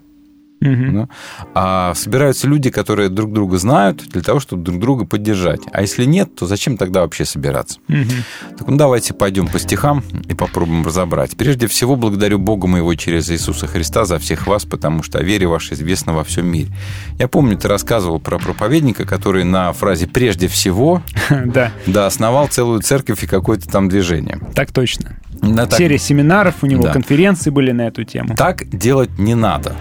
[0.60, 0.94] Мгм.
[0.94, 1.08] Да?
[1.54, 5.60] А собираются люди, которые друг друга знают, для того, чтобы друг друга поддержать.
[5.72, 7.78] А если нет, то зачем тогда вообще собираться?
[7.88, 8.08] Мгм.
[8.58, 11.36] Так ну давайте пойдем по стихам и попробуем разобрать.
[11.36, 15.46] Прежде всего, благодарю Бога моего через Иисуса Христа за всех вас, потому что о вере
[15.46, 16.70] вашей известно во всем мире.
[17.18, 21.02] Я помню, ты рассказывал про проповедника, который на фразе «прежде всего»
[21.46, 24.38] Да, да, основал целую церковь и какое-то там движение.
[24.54, 25.16] так точно.
[25.42, 26.92] Да, так- Серия семинаров у него, Да.
[26.92, 28.34] конференции были на эту тему.
[28.36, 29.74] Так делать не надо.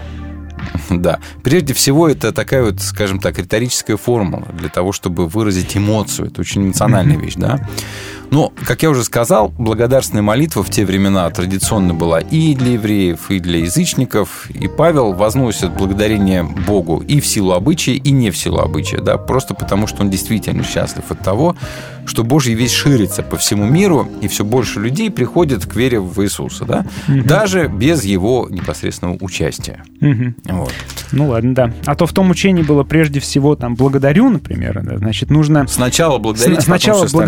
[0.90, 1.18] Да.
[1.42, 6.28] Прежде всего, это такая вот, скажем так, риторическая формула для того, чтобы выразить эмоцию.
[6.28, 7.66] Это очень эмоциональная вещь, да.
[8.30, 13.30] Но, как я уже сказал, благодарственная молитва в те времена традиционно была и для евреев,
[13.30, 14.48] и для язычников.
[14.50, 19.16] И Павел возносит благодарение Богу и в силу обычая, и не в силу обычая, да,
[19.18, 21.56] просто потому, что он действительно счастлив от того,
[22.06, 26.22] что Божья весть ширится по всему миру, и все больше людей приходят к вере в
[26.24, 29.84] Иисуса, да, даже без его непосредственного участия.
[30.00, 30.34] Мгм.
[30.44, 30.72] Вот.
[31.12, 31.72] Ну ладно, да.
[31.86, 36.18] А то в том учении было прежде всего там благодарю, например, да, значит, нужно Сначала
[36.18, 37.26] благодарить, Сна- потом сначала всё остальное.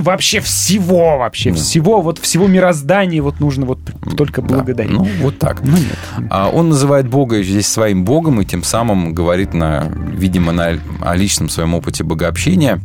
[0.00, 1.56] Прежде вообще всего вообще, Да.
[1.56, 3.78] всего, вот всего мироздания вот нужно вот
[4.16, 4.54] только Да.
[4.56, 4.92] благодарить.
[4.92, 5.62] Ну, вот так.
[5.62, 5.98] Ну, нет.
[6.30, 11.16] А Он называет Бога здесь своим Богом и тем самым говорит, на, видимо, на, о
[11.16, 12.80] личном своем опыте богообщения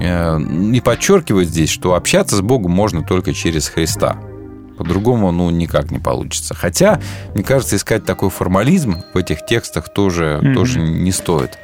[0.00, 0.40] э,
[0.72, 4.16] и подчеркивает здесь, что общаться с Богом можно только через Христа.
[4.78, 6.54] По-другому, ну, никак не получится.
[6.54, 7.00] Хотя,
[7.34, 10.54] мне кажется, искать такой формализм в этих текстах тоже, Мгм.
[10.54, 11.58] тоже не стоит.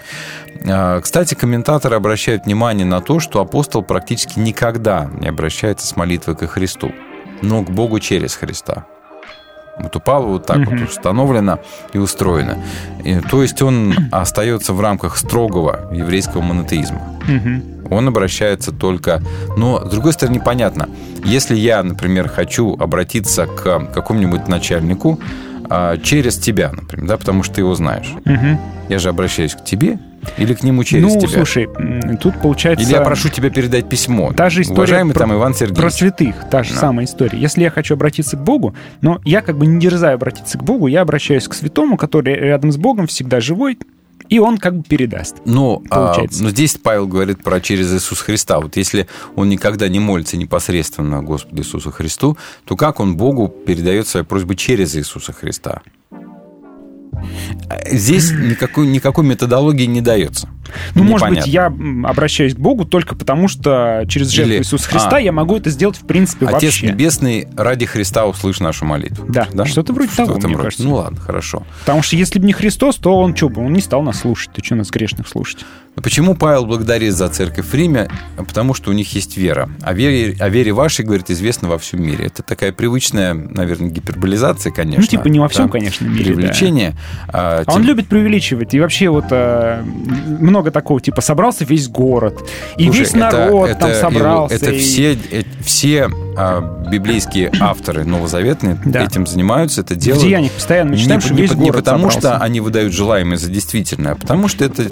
[0.69, 6.37] А, Кстати, комментаторы обращают внимание на то, что апостол практически никогда не обращается с молитвой
[6.37, 6.93] ко Христу,
[7.43, 8.85] но к Богу через Христа.
[9.79, 11.59] Вот у Павла вот так вот установлено
[11.93, 12.59] и устроено.
[13.03, 17.01] И, то есть он остается в рамках строгого еврейского монотеизма.
[17.27, 17.63] Мгм.
[17.91, 19.23] Он обращается только...
[19.57, 20.89] Но, с другой стороны, непонятно.
[21.25, 25.19] Если я, например, хочу обратиться к какому-нибудь начальнику
[25.71, 28.13] а, через тебя, например, да, потому что ты его знаешь.
[28.25, 28.59] Мгм.
[28.89, 29.99] Я же обращаюсь к тебе
[30.37, 31.29] или к нему через ну, тебя?
[31.31, 32.85] слушай, м, тут получается...
[32.85, 34.33] Или я прошу тебя передать письмо.
[34.33, 35.93] Та же история Уважаемый про, там Иван про Сергеевич.
[35.95, 36.81] святых, та же Да.
[36.81, 37.39] самая история.
[37.39, 40.87] Если я хочу обратиться к Богу, но я как бы не дерзаю обратиться к Богу,
[40.87, 43.79] я обращаюсь к святому, который рядом с Богом всегда живой,
[44.29, 45.37] и он как бы передаст.
[45.45, 48.61] Ну, а, но здесь Павел говорит про через Иисуса Христа.
[48.61, 49.07] Вот если
[49.37, 54.55] он никогда не молится непосредственно Господу Иисусу Христу, то как он Богу передает свои просьбы
[54.55, 55.83] через Иисуса Христа?
[57.91, 60.49] Здесь никакой, никакой методологии не дается.
[60.95, 62.05] Ну, может быть, Непонятно.
[62.05, 65.21] я обращаюсь к Богу только потому, что через жертву Или- Иисуса Христа А.
[65.21, 66.87] я могу это сделать, в принципе, Отец вообще.
[66.89, 69.27] Небесный, ради Христа услышь нашу молитву.
[69.29, 70.69] Да, что-то вроде того, Что-то мне вроде.
[70.69, 70.87] кажется.
[70.87, 71.65] Ну ладно, хорошо.
[71.81, 74.51] Потому что если бы не Христос, то он что бы, он не стал нас слушать.
[74.55, 75.65] Ты что нас грешных слушать?
[76.03, 78.09] Почему Павел благодарит за церковь в Риме?
[78.37, 79.71] Потому что у них есть вера.
[79.81, 82.27] О вере, о вере вашей, говорит, известно во всем мире.
[82.27, 85.03] Это такая привычная, наверное, гиперболизация, конечно.
[85.03, 86.95] Ну, типа, не во всем, да, конечно, мире, Привлечение.
[87.29, 88.75] А, А он тем- любит преувеличивать.
[88.75, 89.85] И вообще вот э,
[90.55, 92.41] много такого, типа, собрался весь город.
[92.77, 94.55] И Слушай, весь это- народ это там собрался.
[94.55, 99.05] Это и- все, э, все а, библейские авторы новозаветные Да.
[99.05, 100.25] этим занимаются, это В делают.
[100.25, 102.19] деяниях постоянно мы читаем, не, что не весь не город потому, собрался.
[102.21, 104.85] что они выдают желаемое за действительное, а потому что это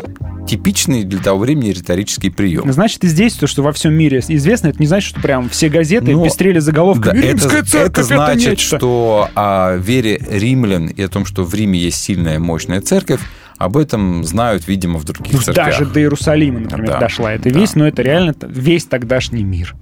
[0.47, 2.71] типичный для того времени риторический прием.
[2.73, 5.69] Значит, и здесь то, что во всем мире известно, это не значит, что прям все
[5.69, 8.77] газеты Но- пестрели заголовками Да, это, «Римская церковь, это значит, нечто».
[8.79, 13.21] что о вере римлян и о том, что в Риме есть сильная, мощная церковь,
[13.65, 15.67] об этом знают, видимо, в других Ну, церквях.
[15.67, 16.99] Даже до Иерусалима, например, Да.
[16.99, 19.75] дошла эта весть, но это реально весь тогдашний мир.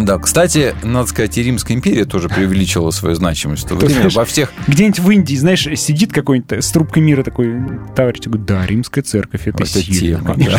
[0.00, 3.68] Да, кстати, надо сказать, и Римская империя тоже преувеличила свою значимость.
[3.68, 7.60] То время знаешь, во всех Где-нибудь в Индии, знаешь, сидит какой-нибудь с трубкой мира такой
[7.94, 10.56] товарищ, такой, да, римская церковь, это, Это сильно, тема.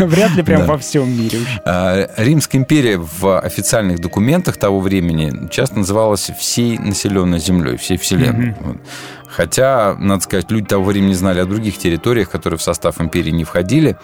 [0.06, 0.66] Вряд ли прям Да.
[0.66, 1.40] во всем мире.
[1.66, 8.54] А, Римская империя в официальных документах того времени часто называлась всей населенной землей, всей вселенной.
[8.60, 8.76] Вот.
[9.28, 13.44] Хотя, надо сказать, люди того времени знали о других территориях, которые в состав империи не
[13.44, 13.96] входили.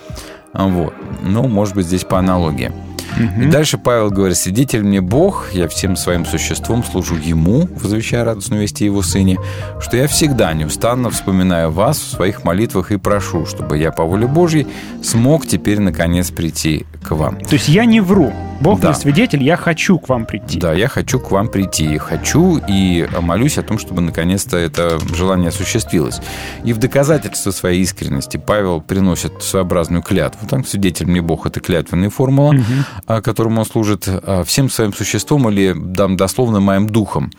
[0.53, 0.95] Вот.
[1.23, 2.73] Ну, может быть, здесь по аналогии.
[3.19, 8.63] И дальше Павел говорит, свидетель мне Бог, я всем своим существом служу Ему, возвещая радостную
[8.63, 9.39] весть Его Сыне,
[9.81, 14.27] что я всегда неустанно вспоминаю вас в своих молитвах и прошу, чтобы я по воле
[14.27, 14.67] Божьей
[15.03, 17.39] смог теперь наконец прийти к вам.
[17.41, 18.33] То есть я не вру.
[18.61, 18.89] Бог Да.
[18.91, 20.59] не свидетель, я хочу к вам прийти.
[20.59, 21.99] Да, я хочу к вам прийти.
[21.99, 26.21] Хочу и молюсь о том, чтобы наконец-то это желание осуществилось.
[26.65, 30.47] И в доказательство своей искренности Павел приносит своеобразную клятву.
[30.49, 32.55] Там свидетель мне Бог– это клятвенная формула,
[33.04, 37.31] а, которому он служит а, всем своим существом или дам дословно моим духом.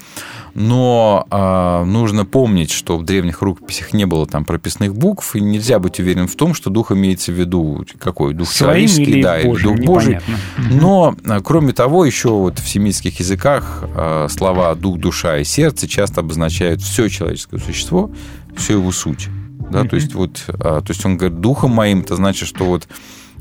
[0.54, 5.80] Но а, нужно помнить, что в древних рукописях не было там прописных букв, и нельзя
[5.80, 8.34] быть уверен в том, что дух имеется в виду какой?
[8.34, 10.14] Дух Своим человеческий, или да, или Божьим, дух Божий.
[10.16, 10.38] непонятно.
[10.72, 15.88] Но, а, кроме того, еще вот в семитских языках а, слова дух, душа и сердце
[15.88, 18.12] часто обозначают все человеческое существо,
[18.56, 19.28] всю его суть.
[19.72, 22.88] Да, то есть вот, а, то есть он говорит, духом моим, это значит, что вот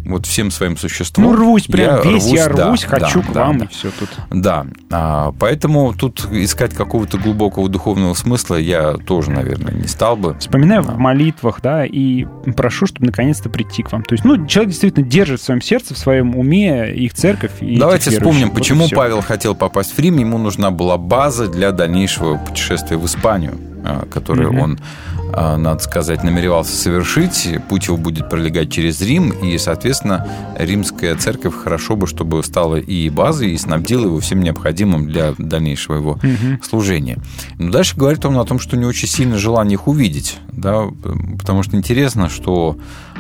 [0.04, 1.26] вот всем своим существом.
[1.26, 3.64] Ну, рвусь прям, я весь я да, рвусь, хочу да, к да, вам, да.
[3.64, 4.08] и все тут.
[4.30, 10.36] Да, а, поэтому тут искать какого-то глубокого духовного смысла я тоже, наверное, не стал бы.
[10.38, 12.26] Вспоминаю в молитвах, да, и
[12.56, 14.02] прошу, чтобы наконец-то прийти к вам.
[14.02, 17.52] То есть, ну, человек действительно держит в своем сердце, в своем уме их церковь.
[17.60, 18.48] И Давайте вспомним.
[18.48, 18.88] Вот почему.
[18.94, 20.18] Павел хотел попасть в Рим.
[20.18, 24.60] Ему нужна была база для дальнейшего путешествия в Испанию, а, которое Мгм.
[24.60, 24.78] он,
[25.36, 27.48] надо сказать, намеревался совершить.
[27.68, 30.26] Путь его будет пролегать через Рим, и, соответственно,
[30.58, 35.96] римская церковь хорошо бы, чтобы стала и базой, и снабдила его всем необходимым для дальнейшего
[35.96, 36.60] его Мгм.
[36.62, 37.18] служения.
[37.58, 40.84] Но дальше говорит он о том, что него очень сильно желание их увидеть, да,
[41.38, 42.76] потому что интересно, что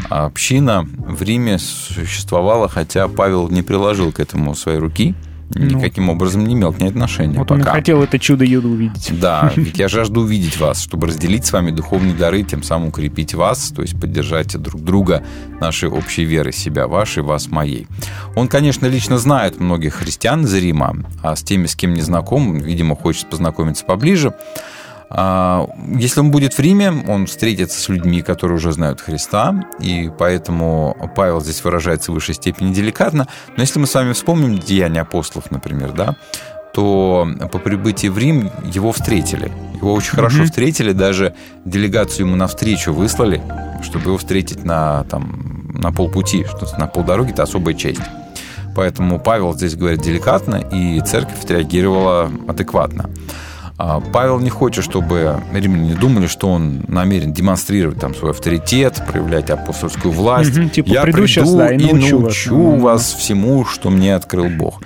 [0.08, 5.14] община в Риме существовала, хотя Павел не приложил к этому своей руки,
[5.54, 7.34] никаким образом не имел к ней отношения.
[7.34, 7.40] Ну.
[7.40, 7.74] Вот он и пока.
[7.74, 9.18] хотел это чудо-юдо увидеть.
[9.18, 13.34] Да, ведь я жажду увидеть вас, чтобы разделить с вами духовные дары, тем самым укрепить
[13.34, 15.24] вас, то есть поддержать друг друга
[15.60, 17.86] нашей общей верой, себя вашей, вас моей.
[18.36, 22.58] Он, конечно, лично знает многих христиан из Рима, а с теми, с кем не знаком,
[22.58, 24.34] видимо, хочет познакомиться поближе.
[25.10, 30.10] А, Если он будет в Риме, он встретится с людьми, которые уже знают Христа, и
[30.18, 33.28] поэтому Павел здесь выражается в высшей степени деликатно.
[33.56, 36.16] Но если мы с вами вспомним Деяния апостолов, например, да,
[36.72, 39.52] то по прибытии в Рим его встретили.
[39.76, 40.46] Его очень хорошо Мгм.
[40.46, 41.34] встретили, даже
[41.64, 43.40] делегацию ему навстречу выслали,
[43.82, 48.00] чтобы его встретить на, там, на полпути, что на полдороги это особая честь.
[48.74, 53.08] Поэтому Павел здесь говорит деликатно, и церковь отреагировала адекватно.
[53.76, 59.50] А Павел не хочет, чтобы римляне думали, что он намерен демонстрировать там свой авторитет, проявлять
[59.50, 60.56] апостольскую власть.
[60.56, 62.82] Мгм, типа, Я приду приду щас, да, и научу научу, вас.
[62.82, 64.80] Вас всему, что мне открыл Бог.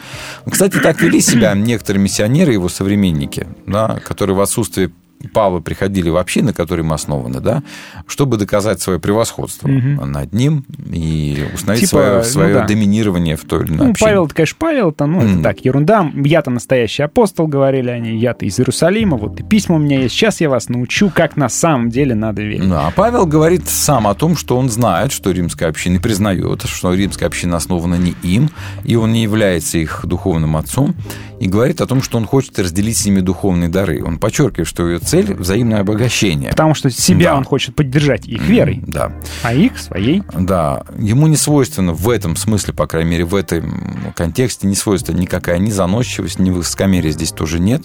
[0.50, 4.90] Кстати, так вели себя некоторые миссионеры, его современники, да, которые в отсутствие
[5.32, 7.62] Павла приходили в общины, которые им основаны, да,
[8.06, 10.10] чтобы доказать свое превосходство Мгм.
[10.12, 12.66] над ним и установить Типа, свое, ну свое да.
[12.66, 14.08] доминирование в той или иной Ну, общине.
[14.08, 15.42] Павел, конечно, Павел, то ну, это Мгм.
[15.42, 16.10] так, ерунда.
[16.14, 20.14] Я-то настоящий апостол, говорили они, я-то из Иерусалима, вот и письма у меня есть.
[20.14, 22.68] Сейчас я вас научу, как на самом деле надо верить.
[22.68, 26.62] Да, а Павел говорит сам о том, что он знает, что римская община и признает,
[26.64, 28.50] что римская община основана не им,
[28.84, 30.94] и он не является их духовным отцом.
[31.40, 34.02] И говорит о том, что он хочет разделить с ними духовные дары.
[34.04, 36.50] Он подчеркивает, что ее цель– взаимное обогащение.
[36.50, 37.36] Потому что себя Да.
[37.36, 39.12] он хочет поддержать их верой, Да.
[39.42, 40.22] а их своей.
[40.34, 45.18] Да, ему не свойственно в этом смысле, по крайней мере, в этом контексте не свойственна
[45.18, 47.82] никакая ни заносчивость, ни высокомерия здесь тоже нет.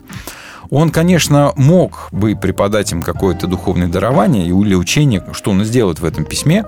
[0.70, 6.06] Он, конечно, мог бы преподать им какое-то духовное дарование или учение, что он сделает в
[6.06, 6.66] этом письме,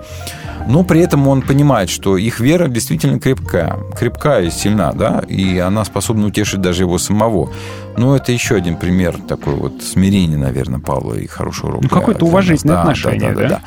[0.68, 5.58] но при этом он понимает, что их вера действительно крепкая, крепкая и сильна, да, и
[5.60, 7.52] она способна утешить даже его самого.
[7.98, 11.84] Но это еще один пример такой вот смирения, наверное, Павла и хорошего урока.
[11.84, 13.50] Ну, какое-то уважительное Да, отношение, да, да, да?
[13.50, 13.62] да.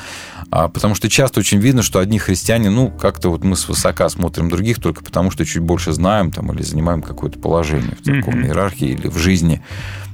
[0.50, 4.48] А, потому что часто очень видно, что одни христиане, ну, как-то вот мы свысока смотрим
[4.48, 8.48] других только потому, что чуть больше знаем там, или занимаем какое-то положение в церковной Мгм.
[8.48, 9.62] иерархии или в жизни.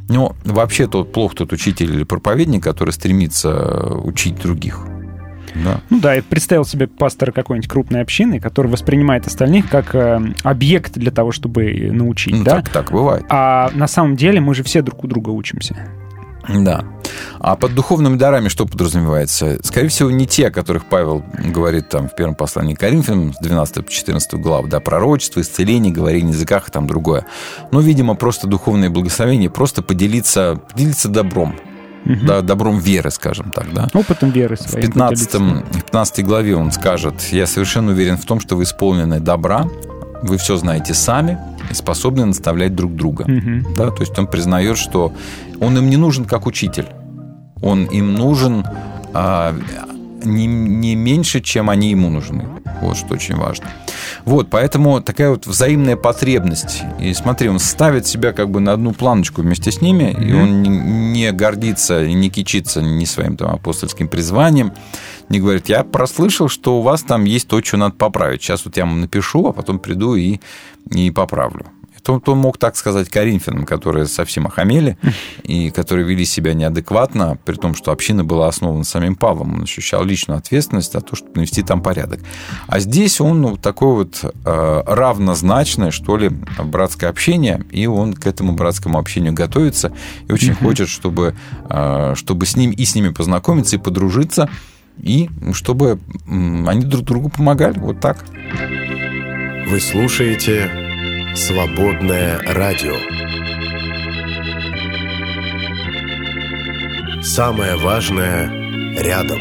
[0.09, 4.81] Но вообще тот плох тот учитель или проповедник, который стремится э, учить других.
[5.55, 5.81] Да.
[5.89, 10.95] Ну да, я представил себе пастора какой-нибудь крупной общины, который воспринимает остальных как э, объект
[10.95, 12.57] для того, чтобы научить, Ну, да?
[12.57, 13.25] так, так бывает.
[13.29, 15.77] А на самом деле мы же все друг у друга учимся.
[16.49, 16.85] Да.
[17.39, 19.59] А под духовными дарами что подразумевается?
[19.63, 23.39] Скорее всего, не те, о которых Павел говорит там в первом послании к Коринфянам с
[23.39, 27.27] 12 по 14 глав, да, пророчество, исцеление, говорение на языках и там другое.
[27.71, 31.55] Но, видимо, просто духовное благословение, просто поделиться, поделиться добром,
[32.05, 32.27] Мгм.
[32.27, 33.89] да, добром веры, скажем так, да.
[33.95, 34.87] Опытом веры В своей.
[34.87, 39.67] 15, в 15 главе он скажет, я совершенно уверен в том, что вы исполнены добра,
[40.23, 41.39] вы все знаете сами
[41.71, 43.25] и способны наставлять друг друга.
[43.27, 43.75] Мгм.
[43.75, 45.13] Да, то есть он признает, что
[45.65, 46.87] он им не нужен как учитель.
[47.63, 48.65] Он им нужен
[49.15, 49.57] а,
[50.25, 52.47] не, не меньше, чем они ему нужны.
[52.81, 53.67] Вот что очень важно.
[54.25, 56.83] Вот, поэтому такая вот взаимная потребность.
[57.01, 60.63] И смотри, он ставит себя как бы на одну планочку вместе с ними, и он
[60.63, 64.73] не, не гордится и не кичится ни своим там апостольским призванием,
[65.29, 68.43] не говорит, я прослышал, что у вас там есть то, что надо поправить.
[68.43, 70.41] Сейчас вот я вам напишу, а потом приду и,
[70.91, 71.67] и поправлю.
[72.05, 74.99] Это он, мог так сказать коринфянам, которые совсем охамели
[75.43, 79.55] и которые вели себя неадекватно, при том, что община была основана самим Павлом.
[79.55, 82.21] Он ощущал личную ответственность за то, чтобы навести там порядок.
[82.67, 88.27] А здесь он ну, такое вот э, равнозначное, что ли, братское общение, и он к
[88.27, 89.93] этому братскому общению готовится
[90.29, 91.35] и очень хочет, чтобы,
[91.71, 94.51] э, чтобы с ним и с ними познакомиться и подружиться,
[94.99, 97.79] и чтобы они друг другу помогали.
[97.79, 98.25] Вот так.
[99.67, 100.84] Вы слушаете
[101.35, 102.97] «Свободное радио».
[107.23, 108.49] Самое важное
[108.97, 109.41] рядом.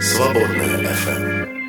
[0.00, 1.59] Свободное FM.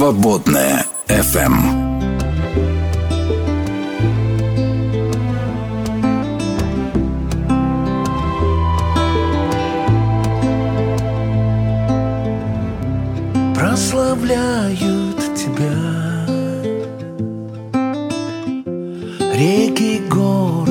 [0.00, 1.56] Свободная FM.
[13.54, 15.76] прославляют тебя
[19.34, 20.69] Реки, горы,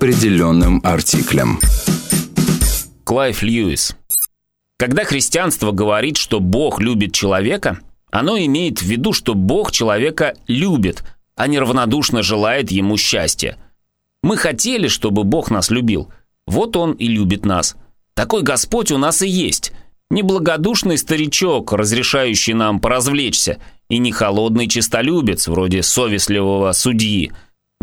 [0.00, 1.60] определенным артиклем.
[3.04, 3.94] Клайв Льюис.
[4.78, 7.80] Когда христианство говорит, что Бог любит человека,
[8.10, 11.04] оно имеет в виду, что Бог человека любит,
[11.36, 13.58] а не равнодушно желает ему счастья.
[14.22, 16.10] Мы хотели, чтобы Бог нас любил.
[16.46, 17.76] Вот Он и любит нас.
[18.14, 19.74] Такой Господь у нас и есть.
[20.08, 23.58] Не благодушный старичок, разрешающий нам поразвлечься,
[23.90, 27.32] и не холодный честолюбец, вроде совестливого судьи,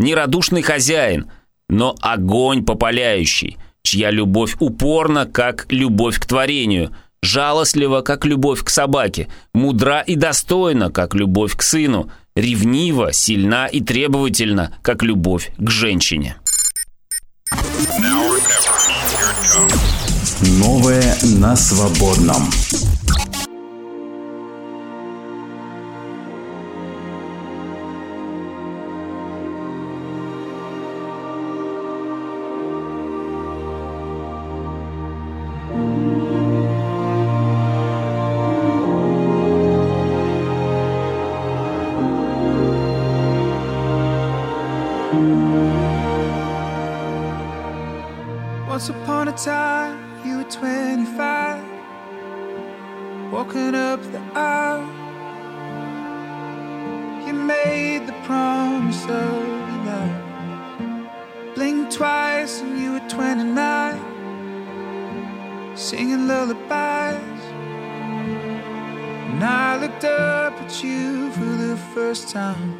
[0.00, 1.30] не радушный хозяин,
[1.68, 6.92] но огонь попаляющий, чья любовь упорна, как любовь к творению,
[7.22, 13.80] жалостлива, как любовь к собаке, мудра и достойна, как любовь к сыну, ревнива, сильна и
[13.80, 16.36] требовательна, как любовь к женщине.
[20.40, 22.50] Новое на свободном.
[49.44, 51.62] Time, you were 25,
[53.30, 54.86] walking up the aisle.
[57.24, 59.42] You made the promise of
[59.86, 61.54] love.
[61.54, 67.44] Blinked twice, and you were 29, singing lullabies.
[69.30, 72.77] And I looked up at you for the first time.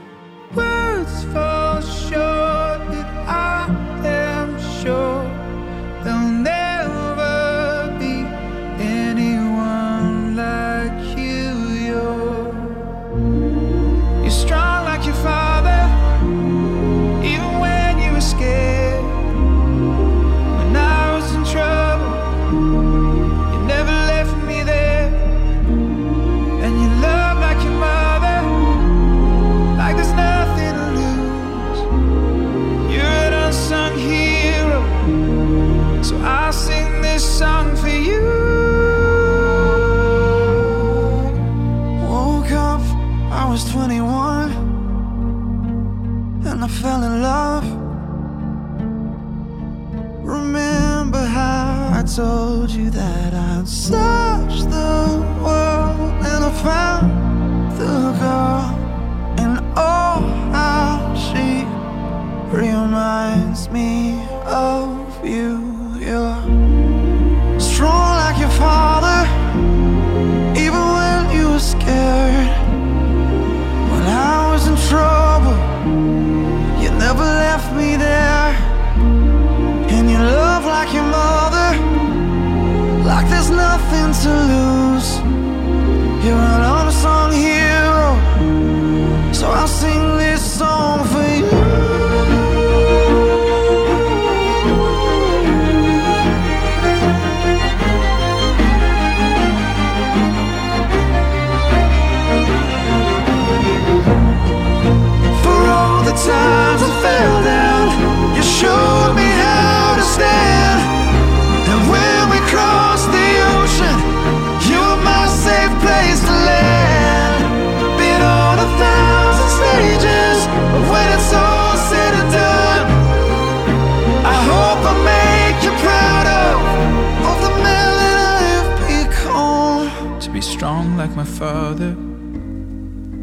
[131.39, 131.91] father,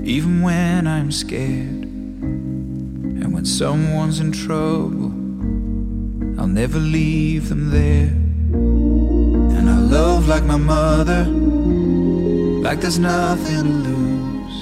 [0.06, 1.84] even when I'm scared.
[3.20, 5.12] And when someone's in trouble,
[6.40, 8.14] I'll never leave them there.
[9.58, 14.58] And I love like my mother, like there's nothing to lose.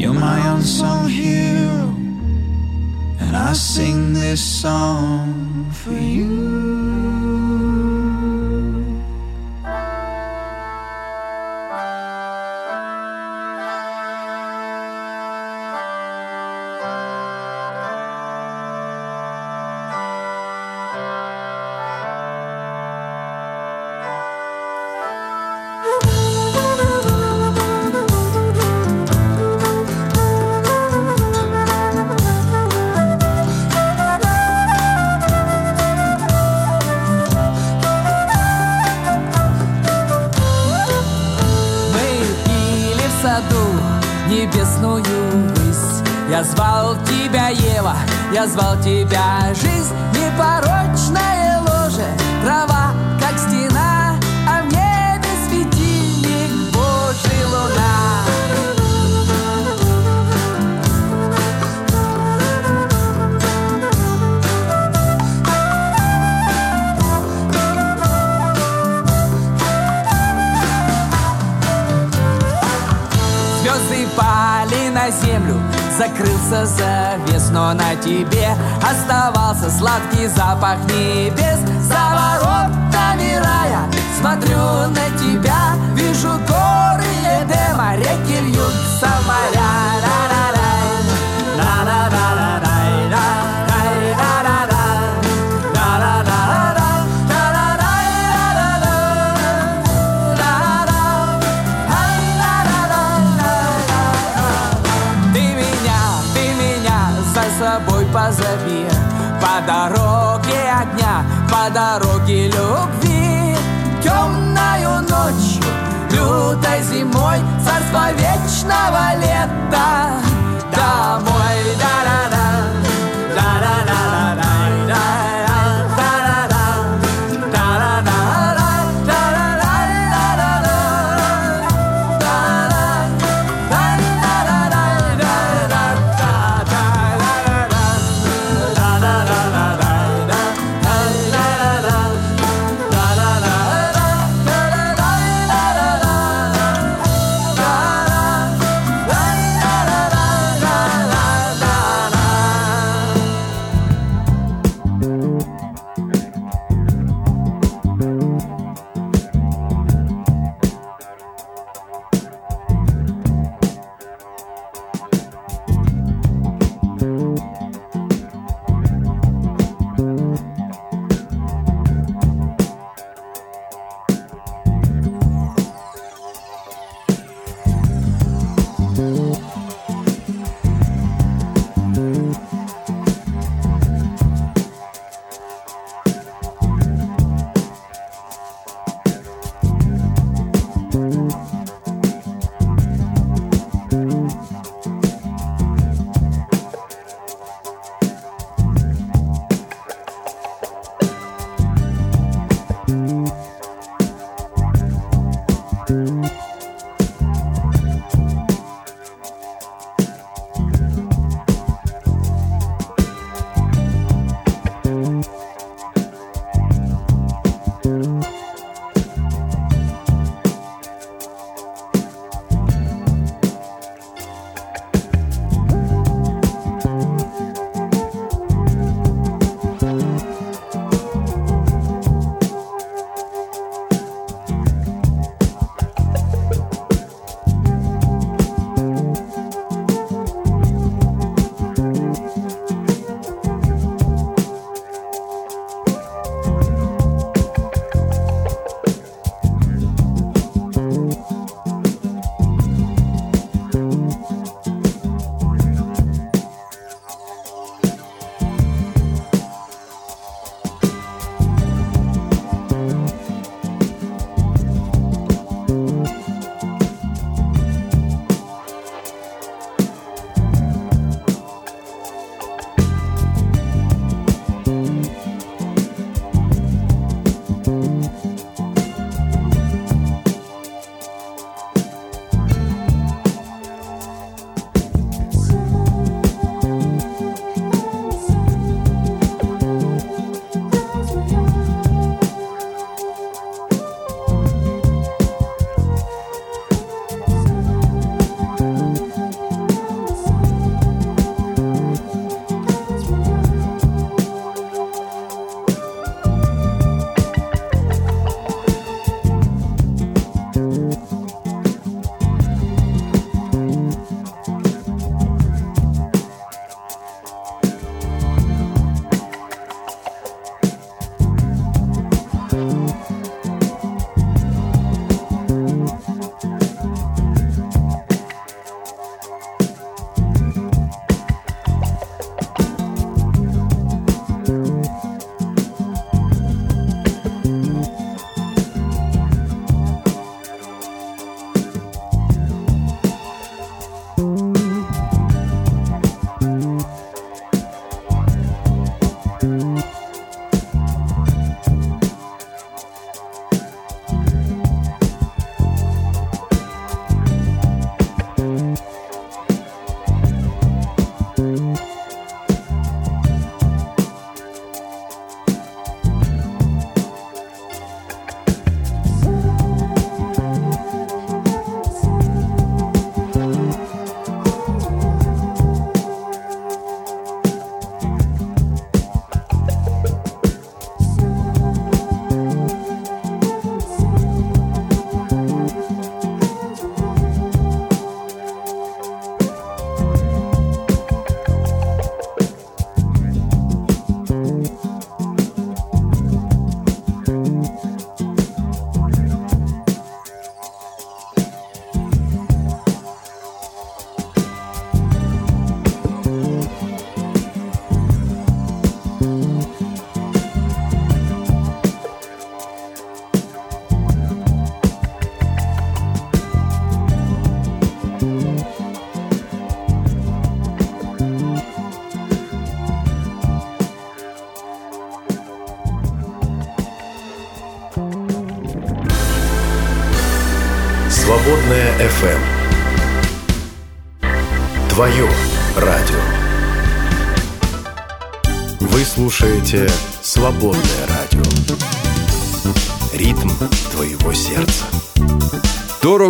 [0.00, 1.92] You're my unsung hero,
[3.18, 6.77] and I sing this song for you.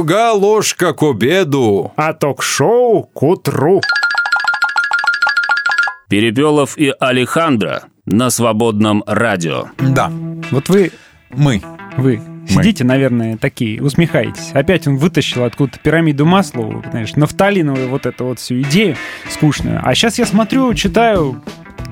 [0.09, 1.93] Дорога ложка к обеду.
[1.97, 3.83] А ток-шоу к утру.
[6.09, 9.67] Перепелов и Алехандро на свободном радио.
[9.79, 10.11] Да.
[10.51, 10.93] Вот вы...
[11.29, 11.61] Мы.
[11.99, 14.53] Вы сидите, наверное, такие, усмехаетесь.
[14.55, 18.97] Опять он вытащил откуда-то пирамиду Маслоу, знаешь, нафталиновую вот эту вот всю идею
[19.29, 19.83] скучную.
[19.85, 21.43] А сейчас я смотрю, читаю,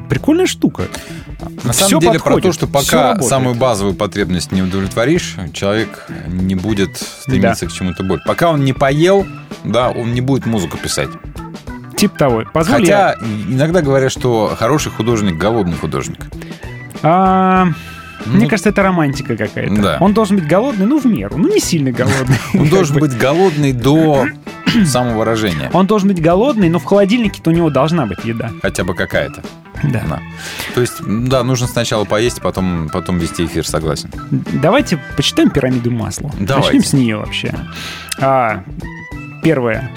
[0.09, 0.85] прикольная штука.
[1.65, 6.07] На Всё самом деле про подходит, то, что пока самую базовую потребность не удовлетворишь, человек
[6.29, 8.25] не будет стремиться к чему-то больше.
[8.27, 9.27] Пока он не поел,
[9.65, 11.11] да, он не будет музыку писать.
[11.97, 12.45] Тип того.
[12.53, 13.17] Позволь Хотя я-
[13.49, 16.21] иногда говорят, что хороший художник голодный художник.
[17.03, 17.69] А,
[18.25, 19.75] Мне Ну, кажется, это романтика какая-то.
[19.83, 19.99] Да.
[20.01, 21.37] Он должен быть голодный, ну, в меру.
[21.37, 22.39] Ну, не сильно голодный.
[22.55, 23.01] Он должен бы.
[23.03, 24.27] быть голодный до
[24.85, 25.71] самовыражения.
[25.73, 28.51] Он должен быть голодный, но в холодильнике-то у него должна быть еда.
[28.63, 29.43] Хотя бы какая-то.
[29.83, 30.21] Да.
[30.75, 34.11] То есть, да, нужно сначала поесть, потом, потом вести эфир, согласен.
[34.31, 36.31] Давайте почитаем пирамиду масла.
[36.41, 36.69] Давайте.
[36.73, 37.55] Начнем с нее вообще.
[38.19, 38.65] А,
[39.43, 39.91] первое,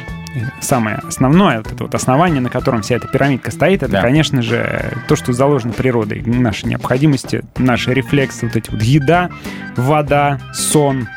[0.61, 4.01] самое основное, вот это вот основание, на котором вся эта пирамидка стоит, это, Да.
[4.01, 9.29] конечно же, то, что заложено природой, наши необходимости, наши рефлексы, вот эти вот еда,
[9.75, 11.07] вода, сон.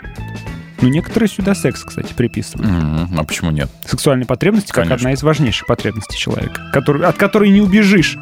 [0.81, 2.69] Ну, некоторые сюда секс, кстати, приписывают.
[2.69, 3.21] Мгм.
[3.21, 3.71] А почему нет?
[3.87, 4.95] Сексуальные потребности как Конечно.
[4.97, 8.19] одна из важнейших потребностей человека, который, от которой не убежишь,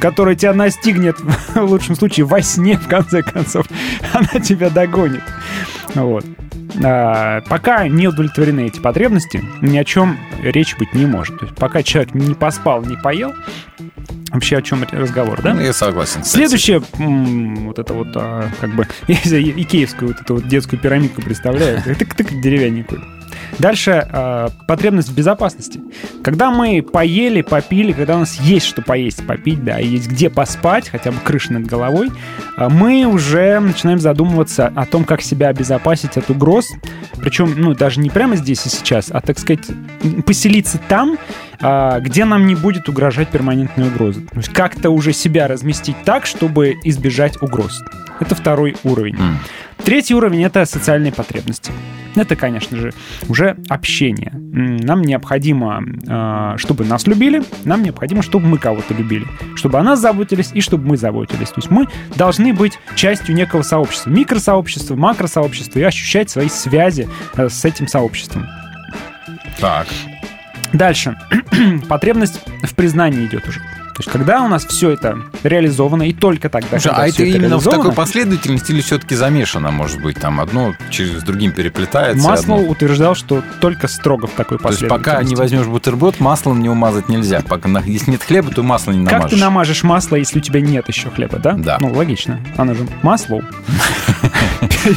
[0.00, 1.18] которая тебя настигнет
[1.54, 3.66] в лучшем случае во сне, в конце концов.
[4.12, 5.22] Она тебя догонит.
[5.94, 6.24] Вот.
[6.84, 11.38] А, пока не удовлетворены эти потребности, ни о чем речь быть не может.
[11.38, 13.32] То есть пока человек не поспал, не поел,
[14.30, 15.54] вообще о чем разговор, да?
[15.54, 16.22] Ну, Я согласен.
[16.22, 16.28] кстати.
[16.28, 21.78] Следующее, вот это вот, а, как бы, я икеевскую вот эту вот детскую пирамидку представляю,
[21.78, 23.02] тык-тык деревянненькую.
[23.58, 25.80] Дальше а, потребность в безопасности.
[26.22, 30.88] Когда мы поели, попили, когда у нас есть что поесть, попить, да, есть где поспать,
[30.88, 32.10] хотя бы крыша над головой,
[32.56, 36.66] а, мы уже начинаем задумываться о том, как себя обезопасить от угроз.
[37.18, 39.66] Причем, ну, даже не прямо здесь и сейчас, а, так сказать,
[40.26, 41.18] поселиться там,
[41.60, 44.20] а, где нам не будет угрожать перманентная угроза.
[44.20, 47.82] То есть как-то уже себя разместить так, чтобы избежать угроз.
[48.20, 49.16] Это второй уровень.
[49.84, 51.72] Третий уровень— это социальные потребности.
[52.16, 52.92] Это, конечно же,
[53.28, 54.32] уже общение.
[54.32, 60.00] Нам необходимо, э, чтобы нас любили, нам необходимо, чтобы мы кого-то любили, чтобы о нас
[60.00, 61.48] заботились и чтобы мы заботились.
[61.48, 67.48] То есть мы должны быть частью некого сообщества, микросообщества, макросообщества и ощущать свои связи э,
[67.48, 68.46] с этим сообществом.
[69.60, 69.86] Так.
[70.72, 71.16] Дальше.
[71.88, 73.60] Потребность в признании идет уже.
[74.00, 77.22] То есть, когда у нас все это реализовано, и только тогда, Слушай, когда а это
[77.22, 80.18] именно в такой последовательности или все-таки замешано, может быть?
[80.18, 82.26] Там одно через другим переплетается.
[82.26, 85.10] Маслоу одно- утверждал, что только строго в такой То есть последовательности.
[85.10, 87.42] пока не возьмешь бутерброд, маслом не умазать нельзя.
[87.46, 89.38] Пока, если нет хлеба, то масло не Как намажешь.
[89.38, 91.52] ты намажешь масло, если у тебя нет еще хлеба, да?
[91.52, 91.76] Да.
[91.78, 92.40] Ну, логично.
[92.56, 93.42] Оно же масло.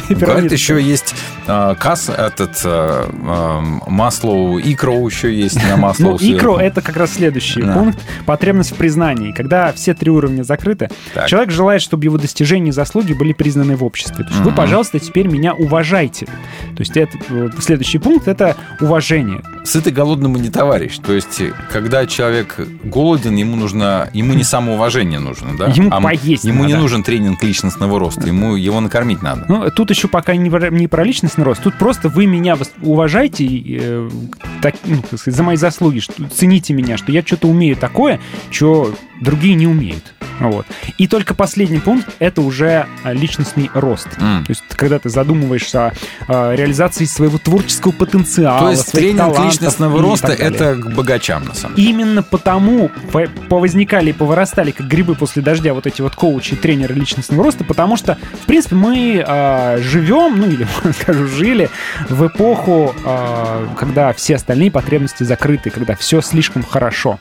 [0.08, 1.14] Говорят, еще есть
[1.46, 6.04] э, касс, этот э, э, масло, икру еще есть на масло.
[6.04, 7.98] Ну, икро— это как раз следующий пункт.
[8.26, 9.32] Потребность в признании.
[9.32, 10.90] Когда все три уровня закрыты,
[11.26, 14.24] человек желает, чтобы его достижения и заслуги были признаны в обществе.
[14.24, 16.26] То есть вы, пожалуйста, теперь меня уважайте.
[16.26, 17.18] То есть это,
[17.60, 19.42] следующий пункт— это уважение.
[19.64, 20.98] Сытый голодному не товарищ.
[20.98, 21.40] То есть,
[21.72, 25.66] когда человек голоден, ему нужно, ему не самоуважение нужно, да?
[25.68, 29.46] Ему А поесть Ему не нужен тренинг личностного роста, ему его накормить надо.
[29.54, 31.62] Ну, тут еще пока не не про личностный рост.
[31.62, 34.10] Тут просто вы меня уважайте э,
[34.60, 38.18] так, ну, сказать, за мои заслуги, что, цените меня, что я что-то умею такое,
[38.50, 38.92] что
[39.24, 40.14] другие не умеют.
[40.40, 40.66] Вот.
[40.98, 44.08] И только последний пункт— это уже а, личностный рост.
[44.18, 44.44] М.
[44.44, 45.92] То есть, когда ты задумываешься о,
[46.26, 51.54] о реализации своего творческого потенциала, То есть, своих тренинг личностного роста это к богачам, на
[51.54, 51.88] самом деле.
[51.88, 56.94] Именно потому по- повозникали и повырастали, как грибы после дождя, вот эти вот коучи, тренеры
[56.94, 60.66] личностного роста, потому что, в принципе, мы а, живем, ну или,
[61.00, 61.70] скажу, жили
[62.08, 67.18] в эпоху, а, когда все остальные потребности закрыты, когда все слишком хорошо.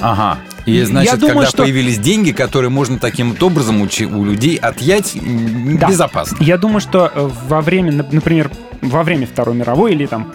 [0.00, 0.38] Ага.
[0.66, 4.56] И Я значит, думаю, когда что- появились деньги, которые можно таким вот образом у людей
[4.56, 5.16] отъять
[5.78, 5.88] Да.
[5.88, 6.36] безопасно.
[6.40, 8.50] Я думаю, что э, во время, нап- например,
[8.82, 10.32] во время Второй мировой или там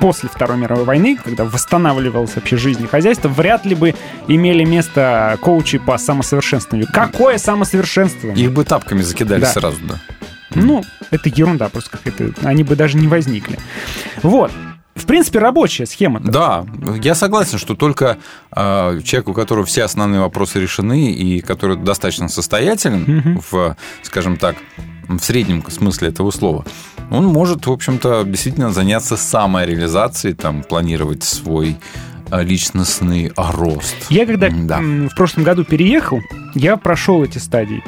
[0.00, 3.94] после Второй мировой войны, когда восстанавливалась вообще жизнь и хозяйство, вряд ли бы
[4.28, 6.88] имели место коучи по самосовершенствованию.
[6.92, 8.44] Какое самосовершенствование?
[8.46, 9.46] Их бы тапками закидали Да.
[9.52, 10.00] сразу, да.
[10.54, 12.32] Ну, это ерунда просто какая-то.
[12.46, 13.58] Они бы даже не возникли.
[14.22, 14.50] Вот.
[14.98, 16.20] В принципе, рабочая схема.
[16.20, 16.66] Да,
[17.02, 18.18] я согласен, что только
[18.54, 24.56] э, человек, у которого все основные вопросы решены и который достаточно состоятелен в, скажем так,
[25.08, 26.64] в среднем смысле этого слова,
[27.10, 31.76] он может, в общем-то, действительно заняться самореализацией, там, планировать свой
[32.30, 33.96] э, личностный рост.
[34.10, 36.20] Я когда м, в прошлом году переехал,
[36.54, 37.82] я прошел эти стадии.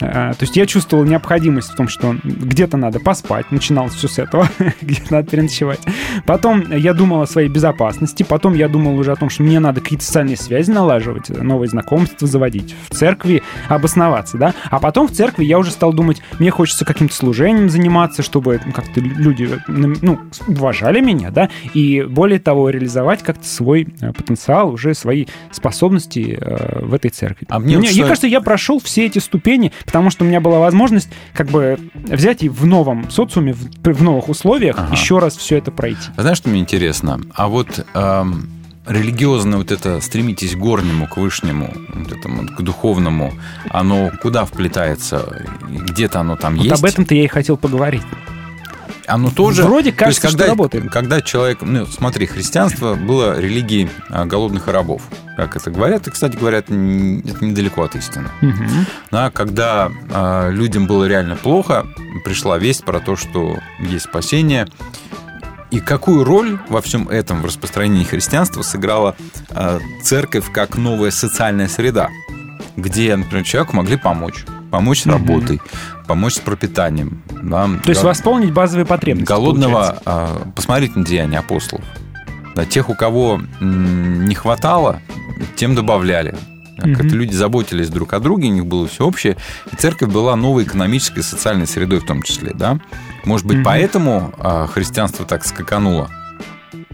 [0.00, 3.50] А, То есть я чувствовал необходимость в том, что где-то надо поспать.
[3.50, 4.48] Начиналось все с этого,
[4.82, 5.80] где-то надо переночевать.
[6.26, 8.22] Потом я думал о своей безопасности.
[8.22, 12.26] Потом я думал уже о том, что мне надо какие-то социальные связи налаживать, новые знакомства
[12.26, 14.54] заводить, в церкви обосноваться, да.
[14.70, 18.72] А потом в церкви я уже стал думать, мне хочется каким-то служением заниматься, чтобы ну,
[18.72, 24.94] как-то люди ну, уважали меня, да, и более того, реализовать как-то свой э, потенциал, уже
[24.94, 27.46] свои способности э, в этой церкви.
[27.48, 30.26] А мне Мне, вот мне что- кажется, я прошел все эти ступени, потому что у
[30.26, 35.20] меня была возможность как бы взять и в новом социуме, в, в новых условиях еще
[35.20, 36.08] раз все это пройти.
[36.16, 37.20] Знаешь, что мне интересно?
[37.32, 38.50] А вот эм,
[38.88, 43.34] религиозное вот это стремитесь к горнему, к вышнему, вот этому, к духовному,
[43.70, 45.46] оно куда вплетается?
[45.70, 46.76] Где-то оно там Вот есть?
[46.76, 48.02] об этом-то я и хотел поговорить.
[49.06, 49.64] Оно тоже...
[49.64, 50.90] Вроде то есть кажется, что когда, работает.
[50.90, 51.58] Когда человек...
[51.62, 55.02] Ну, смотри, христианство было религией а, голодных рабов.
[55.36, 56.06] Как это говорят.
[56.06, 58.28] И, кстати, говорят, это недалеко от истины.
[59.10, 61.86] Да, когда а, людям было реально плохо,
[62.24, 64.68] пришла весть про то, что есть спасение.
[65.70, 69.16] И какую роль во всем этом в распространении христианства сыграла
[69.50, 72.10] а, церковь как новая социальная среда,
[72.76, 74.44] где, например, человеку могли помочь.
[74.70, 75.60] Помочь с работой,
[76.06, 77.22] помочь с пропитанием.
[77.50, 77.68] Да.
[77.82, 79.28] То есть восполнить базовые потребности.
[79.30, 80.02] Голодного, получается.
[80.06, 81.84] а, посмотрите на деяния апостолов.
[82.54, 85.00] Да, тех, у кого не хватало,
[85.56, 86.34] тем добавляли.
[86.76, 87.06] Как Мгм.
[87.06, 89.36] это люди заботились друг о друге, у них было все общее.
[89.72, 92.52] И церковь была новой экономической и социальной средой в том числе.
[92.54, 92.78] Да?
[93.24, 93.64] Может быть, Мгм.
[93.64, 96.10] поэтому а, христианство так скакануло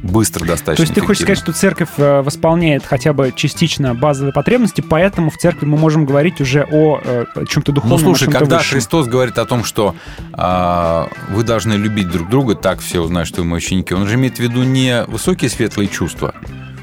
[0.02, 0.76] быстро достаточно.
[0.76, 5.30] То есть ты хочешь сказать, что церковь э, восполняет хотя бы частично базовые потребности, поэтому
[5.30, 8.78] в церкви мы можем говорить уже о, э, чем-то Ну, духовном, о слушай, когда высшем.
[8.78, 9.94] Христос говорит о том, что
[10.32, 14.14] а, вы должны любить друг друга, так все узнают, что вы мои ученики, он же
[14.14, 16.34] имеет в виду не высокие светлые чувства,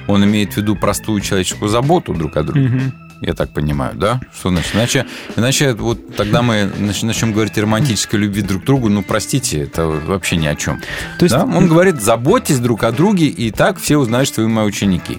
[0.08, 2.68] он имеет в виду простую человеческую заботу друг о друге.
[2.68, 3.07] Мгм.
[3.22, 4.20] Я так понимаю, да?
[4.38, 4.76] Что значит?
[4.76, 5.06] Иначе,
[5.36, 8.90] иначе вот тогда мы нач- начнем говорить о романтической любви друг к другу.
[8.90, 10.80] Ну, простите, это вообще ни о чем.
[11.18, 11.44] То есть- Да?
[11.46, 15.18] Он говорит, заботьтесь друг о друге, и так все узнают, что вы мои ученики.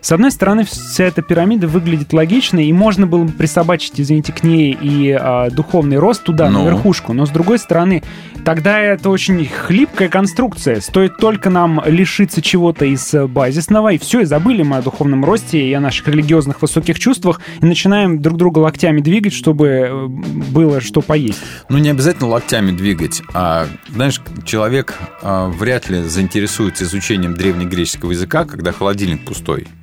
[0.00, 4.42] С одной стороны, вся эта пирамида выглядит логичной, и можно было бы присобачить, извините, к
[4.44, 6.62] ней и а, духовный рост туда, Ну.
[6.64, 7.12] на верхушку.
[7.12, 8.02] Но с другой стороны,
[8.44, 10.80] тогда это очень хлипкая конструкция.
[10.80, 15.24] Стоит только нам лишиться чего-то из э, базисного, и все, и забыли мы о духовном
[15.24, 20.06] росте и о наших религиозных высоких чувствах, и начинаем друг друга локтями двигать, чтобы э,
[20.06, 21.40] было что поесть.
[21.68, 23.22] Ну, не обязательно локтями двигать.
[23.34, 29.66] А, знаешь, человек а, вряд ли заинтересуется изучением древнегреческого языка, когда холодильник пустой.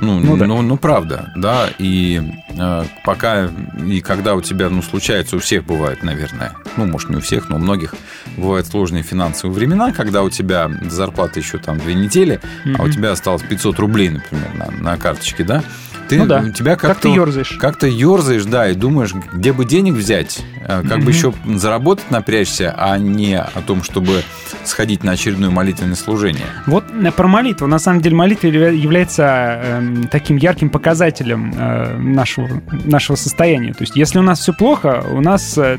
[0.00, 0.46] Ну, Ну да.
[0.46, 1.68] ну, ну, правда, да.
[1.78, 2.22] И
[2.56, 3.50] э, пока
[3.86, 7.50] и когда у тебя, ну, случается, у всех бывает, наверное, ну, может, не у всех,
[7.50, 7.94] но у многих
[8.36, 12.40] бывают сложные финансовые времена, когда у тебя зарплата еще там две недели,
[12.78, 15.62] а у тебя осталось 500 рублей, например, на, на карточке, да?
[16.10, 16.40] Ты, Ну да.
[16.46, 17.02] у тебя Как как-то...
[17.02, 17.56] ты ерзаешь.
[17.60, 21.04] Как-то ерзаешь, да, и думаешь, где бы денег взять, э, как Мгм.
[21.04, 24.22] бы еще заработать напрячься, а не о том, чтобы
[24.64, 26.44] сходить на очередное молитвенное служение.
[26.66, 27.66] Вот э, про молитву.
[27.66, 29.22] На самом деле молитва явля- является
[29.62, 32.48] эм, таким ярким показателем э, нашего,
[32.84, 33.72] нашего состояния.
[33.72, 35.56] То есть если у нас все плохо, у нас...
[35.56, 35.78] э,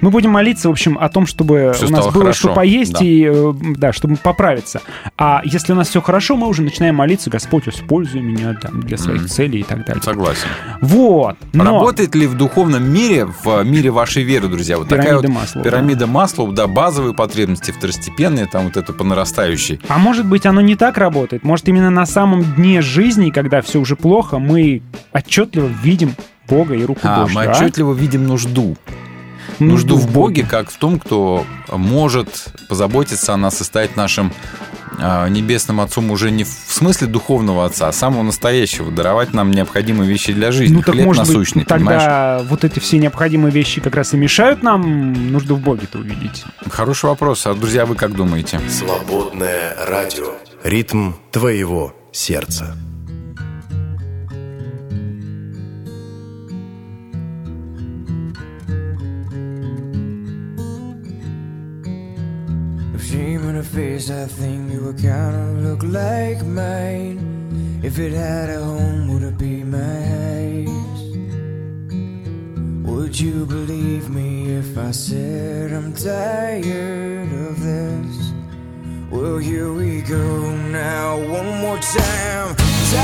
[0.00, 2.94] мы будем молиться, в общем, о том, чтобы Всё у нас было хорошо, что поесть
[2.94, 3.04] да.
[3.04, 4.82] и, э, да, чтобы поправиться.
[5.16, 8.96] А если у нас все хорошо, мы уже начинаем молиться, Господь, используй меня там, для
[8.98, 9.28] своих Мгм.
[9.28, 10.02] целей и так далее.
[10.02, 10.48] Согласен.
[10.80, 11.36] Вот.
[11.52, 11.64] Но...
[11.64, 15.64] Работает ли в духовном мире, в мире вашей веры, друзья, вот такая Пирамида вот Маслоу,
[15.64, 19.80] пирамида Маслоу, да, базовые потребности, второстепенные, там вот это по нарастающей.
[19.88, 21.44] А может быть, оно не так работает?
[21.44, 24.82] Может, именно на самом дне жизни, когда все уже плохо, мы
[25.12, 26.14] отчетливо видим
[26.48, 27.36] Бога и руку А, Божью.
[27.36, 27.50] мы а?
[27.52, 28.76] отчетливо видим нужду.
[29.60, 34.32] Нужду в Боге, как в том, кто может позаботиться о нас и стать нашим
[34.98, 40.08] а, небесным отцом уже не в смысле духовного отца, а самого настоящего, даровать нам необходимые
[40.08, 42.46] вещи для жизни, Ну так хлеб может насущный, быть, тогда понимаешь?
[42.50, 46.44] вот эти все необходимые вещи как раз и мешают нам нужду в Боге-то увидеть.
[46.70, 47.46] Хороший вопрос.
[47.46, 48.60] А, друзья, вы как думаете?
[48.68, 50.32] Свободное радио.
[50.64, 52.76] Ритм твоего сердца.
[63.10, 67.18] dreaming of face, I think it would kinda look like mine.
[67.82, 71.02] If it had a home, would it be my house?
[72.88, 78.14] Would you believe me if I said I'm tired of this?
[79.10, 80.26] Well, here we go
[80.70, 82.54] now, one more time.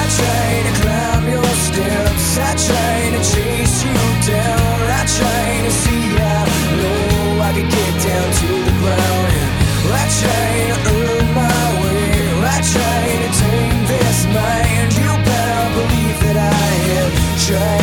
[0.00, 3.98] I try to climb your steps, I try to chase you
[4.32, 6.44] down, I try to see how
[6.82, 9.25] low I could get down to the ground.
[17.46, 17.75] Try.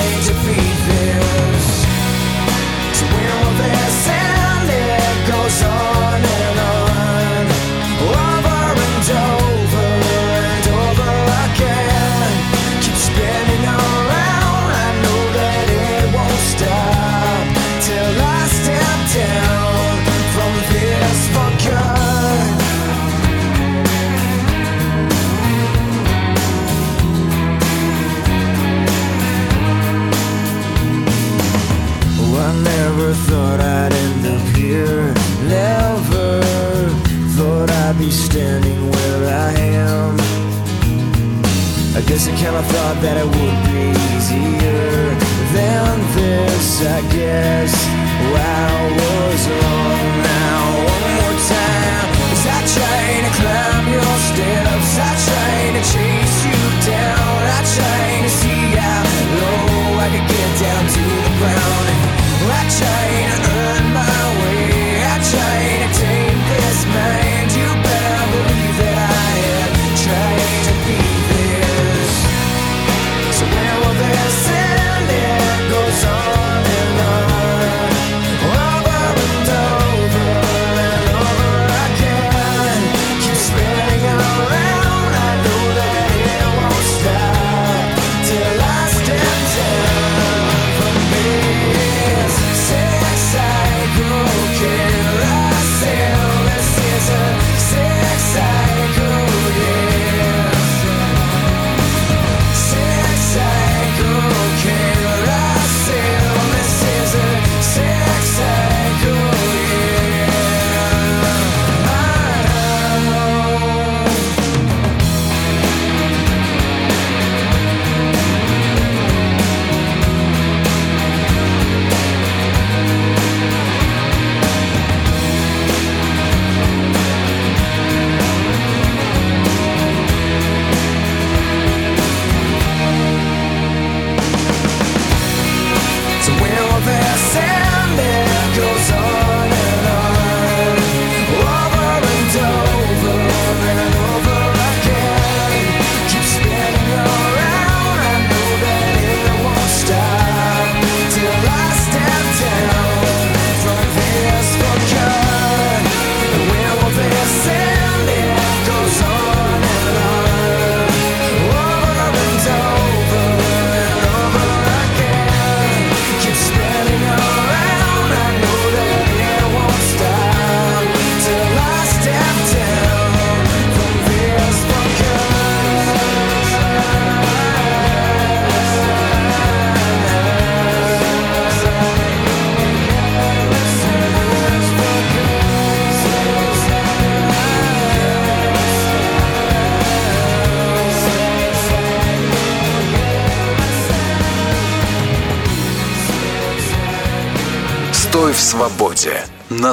[42.44, 45.16] kinda thought that it would be easier
[45.56, 47.83] than this, I guess.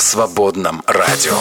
[0.01, 1.37] на свободном радио.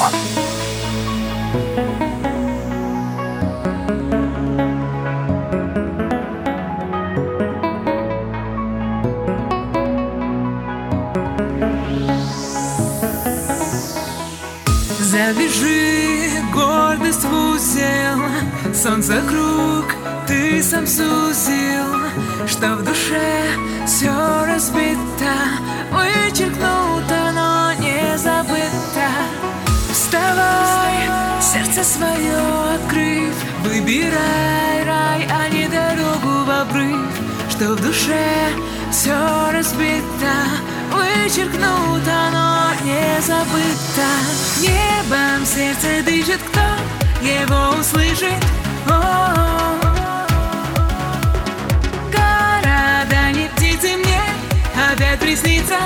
[14.99, 18.19] Завяжи гордость в узел,
[18.73, 19.85] солнце круг
[20.27, 21.95] ты сам сузил,
[22.45, 23.55] что в душе
[23.85, 24.11] все
[24.45, 25.33] разбито,
[25.93, 26.78] вычеркнул.
[31.79, 33.33] сердце свое открыв,
[33.63, 37.09] выбирай рай, а не дорогу в обрыв,
[37.49, 38.49] что в душе
[38.91, 39.15] все
[39.51, 40.33] разбито,
[40.91, 44.07] вычеркнуто, но не забыто.
[44.59, 46.61] Небом сердце дышит, кто
[47.21, 48.43] его услышит.
[48.87, 49.99] О -о -о.
[52.11, 54.21] Города не птицы мне,
[54.91, 55.77] опять приснится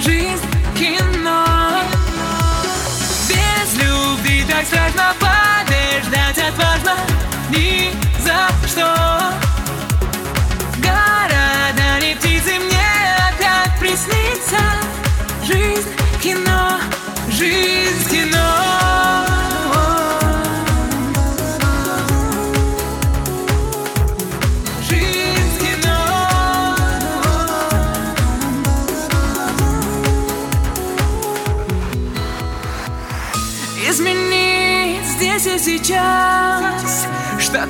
[0.00, 0.46] жизнь
[0.76, 1.44] кино.
[3.28, 5.15] Без любви так страшно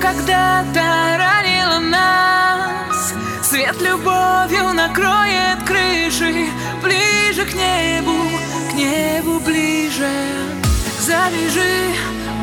[0.01, 3.15] когда-то ранило нас.
[3.43, 6.49] Свет любовью накроет крыши,
[6.83, 8.15] ближе к небу,
[8.71, 10.11] к небу ближе.
[11.01, 11.95] Завяжи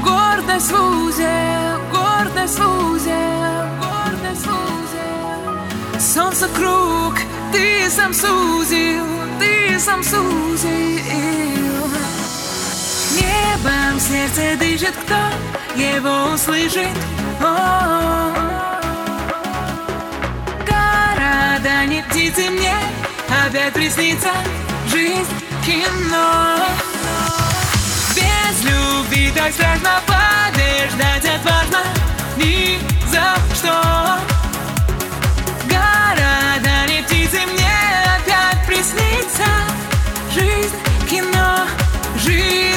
[0.04, 6.00] гордость в узел, гордость в узел, гордость в узел.
[6.00, 7.16] Солнце круг,
[7.52, 9.06] ты сам сузил,
[9.40, 11.44] ты сам сузил.
[13.16, 15.16] Небом сердце дышит, кто
[15.76, 16.90] его услышит.
[21.64, 22.74] Города не птицы мне,
[23.46, 24.32] опять приснится
[24.92, 25.30] жизнь
[25.66, 26.58] кино.
[28.14, 31.80] Без любви так страшно побеждать отважно
[32.36, 32.80] ни
[33.10, 34.20] за что.
[35.70, 37.72] Города не птицы мне
[38.18, 39.48] опять приснится
[40.34, 40.76] жизнь
[41.10, 41.66] кино,
[42.18, 42.73] жизнь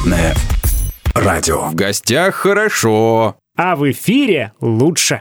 [0.00, 0.34] Свободное
[1.14, 1.68] радио.
[1.68, 3.36] В гостях хорошо.
[3.54, 5.20] А в эфире лучше.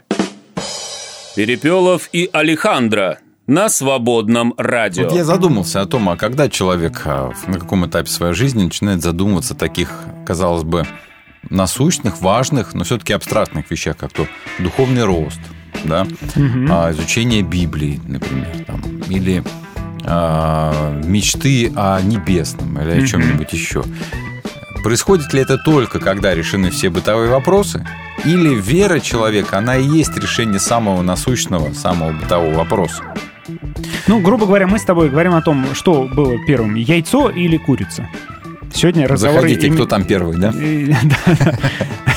[1.36, 5.04] Перепелов и Алехандро на свободном радио.
[5.04, 9.02] Вот я задумался о том, а когда человек а, на каком этапе своей жизни начинает
[9.02, 9.92] задумываться о таких,
[10.26, 10.86] казалось бы,
[11.50, 14.28] насущных, важных, но все-таки абстрактных вещах, как то
[14.60, 15.42] духовный рост,
[15.84, 16.08] да,
[16.38, 16.68] Мгм.
[16.72, 19.44] а, изучение Библии, например, там, или
[20.06, 23.84] а, мечты о небесном или о чем-нибудь еще.
[24.84, 27.86] Происходит ли это только, когда решены все бытовые вопросы?
[28.26, 33.04] Или вера человека, она и есть решение самого насущного, самого бытового вопроса?
[34.08, 38.08] Ну, грубо говоря, мы с тобой говорим о том, что было первым, яйцо или курица.
[38.74, 39.42] Сегодня разговор...
[39.42, 40.54] Заходите, име- кто там первый, да?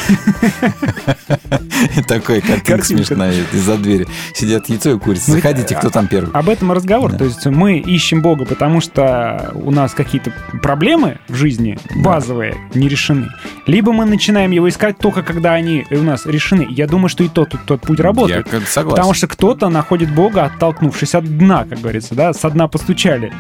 [2.07, 4.07] Такой картинка смешная из-за двери.
[4.35, 5.33] Сидят яйцо и курица.
[5.33, 6.33] Заходите, кто там первый.
[6.33, 7.13] Об этом разговор.
[7.13, 12.89] То есть мы ищем Бога, потому что у нас какие-то проблемы в жизни базовые не
[12.89, 13.29] решены.
[13.67, 16.67] Либо мы начинаем его искать только когда они у нас решены.
[16.71, 18.47] Я думаю, что и тот, и тот путь работает.
[18.53, 18.91] Я согласен.
[18.91, 23.33] Потому что кто-то находит Бога, оттолкнувшись от дна, как говорится, да, со дна постучали.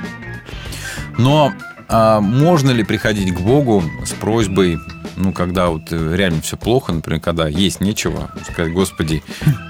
[1.18, 1.52] Но
[1.88, 4.78] а, можно ли приходить к Богу с просьбой,
[5.16, 9.22] ну, когда вот э, реально все плохо, например, когда есть нечего, сказать, Господи,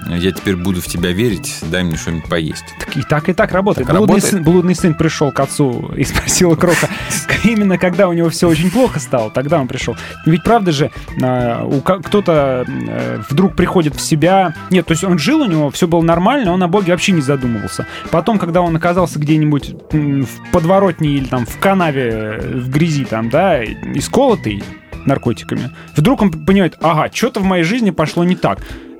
[0.07, 2.65] я теперь буду в Тебя верить, дай мне что-нибудь поесть.
[2.79, 3.87] Так и так, и так работает.
[3.87, 4.31] Так блудный, работает?
[4.31, 6.89] Сын, блудный сын пришел к отцу и спросил у Крока,
[7.43, 9.95] именно когда у него все очень плохо стало, тогда он пришел.
[10.25, 10.91] Ведь правда же,
[11.21, 14.53] а, кто-то э, вдруг приходит в себя.
[14.69, 17.21] Нет, то есть он жил, у него все было нормально, он о Боге вообще не
[17.21, 17.87] задумывался.
[18.11, 23.29] Потом, когда он оказался где-нибудь в подворотне или там в канаве, э, в грязи там,
[23.29, 24.63] да, исколотый
[25.05, 28.59] наркотиками, вдруг он понимает, ага, что-то в моей жизни пошло не так.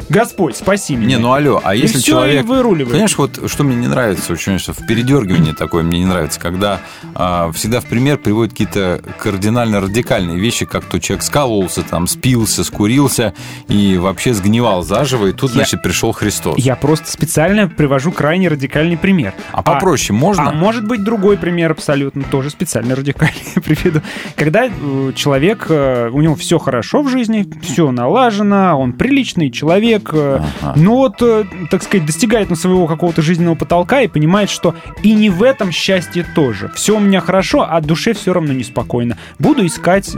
[0.10, 1.08] Господь, спаси меня.
[1.08, 2.44] Не, ну алло, а И если всё, человек...
[2.44, 2.92] и выруливает.
[2.92, 6.82] Понимаешь, вот что мне не нравится очень, что в передергивании такое мне не нравится, когда
[7.16, 12.64] а, всегда в пример приводят какие-то кардинально радикальные вещи, как то человек скалывался, там, спился,
[12.64, 13.34] скурился
[13.68, 16.58] и вообще сгнивал заживо, и тут, Я- значит, пришел Христос.
[16.58, 19.34] Я просто специально привожу крайне радикальный пример.
[19.52, 20.50] А попроще можно?
[20.50, 24.02] А может быть другой пример абсолютно тоже специально радикальный приведу.
[24.36, 29.93] Когда э, человек, э, у него все хорошо в жизни, все налажено, он приличный человек,
[30.14, 30.42] э,
[30.76, 35.14] но вот, э, так сказать, достигает на своего какого-то жизненного потолка и понимает, что и
[35.14, 36.72] не в этом счастье тоже.
[36.76, 39.18] Все у меня хорошо, а душе все равно неспокойно.
[39.40, 40.16] Буду искать,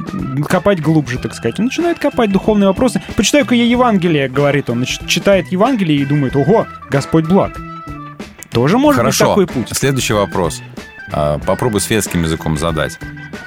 [0.47, 1.59] копать глубже, так сказать.
[1.59, 3.01] Он начинает копать духовные вопросы.
[3.15, 4.77] Почитаю-ка я Евангелие, говорит он.
[4.77, 7.59] Значит, читает Евангелие и думает, ого, Господь благ.
[8.51, 9.35] Тоже может Хорошо.
[9.35, 9.77] быть такой путь.
[9.77, 10.61] Следующий вопрос.
[11.11, 12.99] А, Попробуй светским языком задать.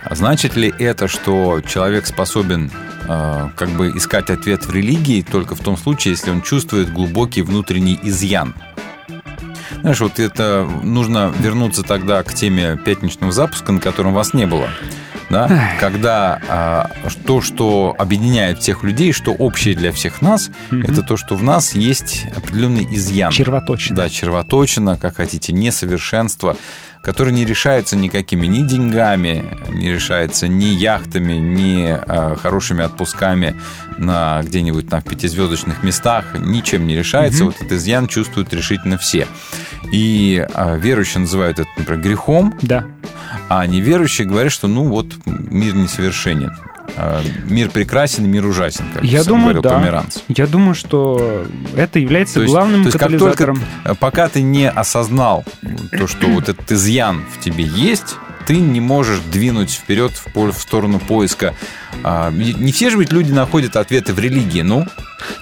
[0.04, 2.70] А Значит ли это, что человек способен
[3.08, 7.98] как бы искать ответ в религии только в том случае, если он чувствует глубокий внутренний
[8.02, 8.54] изъян?
[9.80, 14.68] Знаешь, вот это нужно вернуться тогда к теме пятничного запуска, на котором вас не было.
[15.30, 16.90] да, когда а,
[17.26, 21.74] то, что объединяет всех людей, что общее для всех нас, это то, что в нас
[21.74, 23.30] есть определенный изъян.
[23.30, 23.96] Червоточина.
[23.96, 26.56] Да, червоточина, как хотите, несовершенство,
[27.02, 33.54] которое не решается никакими ни деньгами, не решается ни яхтами, ни а, хорошими отпусками
[33.96, 37.44] на где-нибудь на пятизвездочных местах, ничем не решается.
[37.44, 37.52] Мгм.
[37.52, 39.26] Вот этот изъян чувствуют решительно все.
[39.92, 42.84] И а, верующие называют это, например, грехом, Да.
[43.48, 46.52] а неверующие говорят, что ну вот мир несовершенен.
[46.96, 49.70] А, Мир прекрасен, мир ужасен, как Я думаю, говорил да.
[49.70, 50.18] Померанц.
[50.28, 51.46] Я думаю, что
[51.76, 53.56] это является То есть- главным то есть как катализатором.
[53.56, 55.44] только, э, пока ты не осознал
[55.96, 58.16] то, что вот этот изъян в тебе есть,
[58.48, 61.54] ты не можешь двинуть вперед в, пол- в сторону поиска.
[62.02, 64.86] А, не все же ведь люди находят ответы в религии, ну.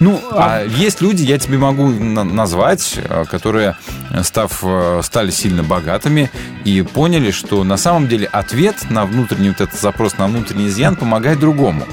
[0.01, 3.77] Ну, а есть люди, я тебе могу на- назвать, а, которые,
[4.25, 6.33] став, э, стали сильно богатыми
[6.65, 10.97] и поняли, что на самом деле ответ на внутренний вот этот запрос на внутренний изъян
[10.97, 11.87] помогает другому.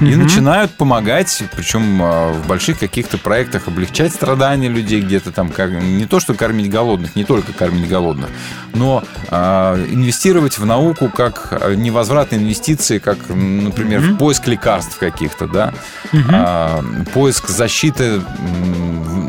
[0.00, 0.24] И Мгм.
[0.24, 6.04] начинают помогать, причем а, в больших каких-то проектах облегчать страдания людей где-то там, как, не
[6.04, 8.28] то что кормить голодных, не только кормить голодных,
[8.74, 15.46] но а, инвестировать в науку как а, невозвратные инвестиции, как, например, в поиск лекарств каких-то,
[15.46, 15.72] да,
[16.12, 16.24] Мгм.
[16.30, 18.20] а, поиск защиты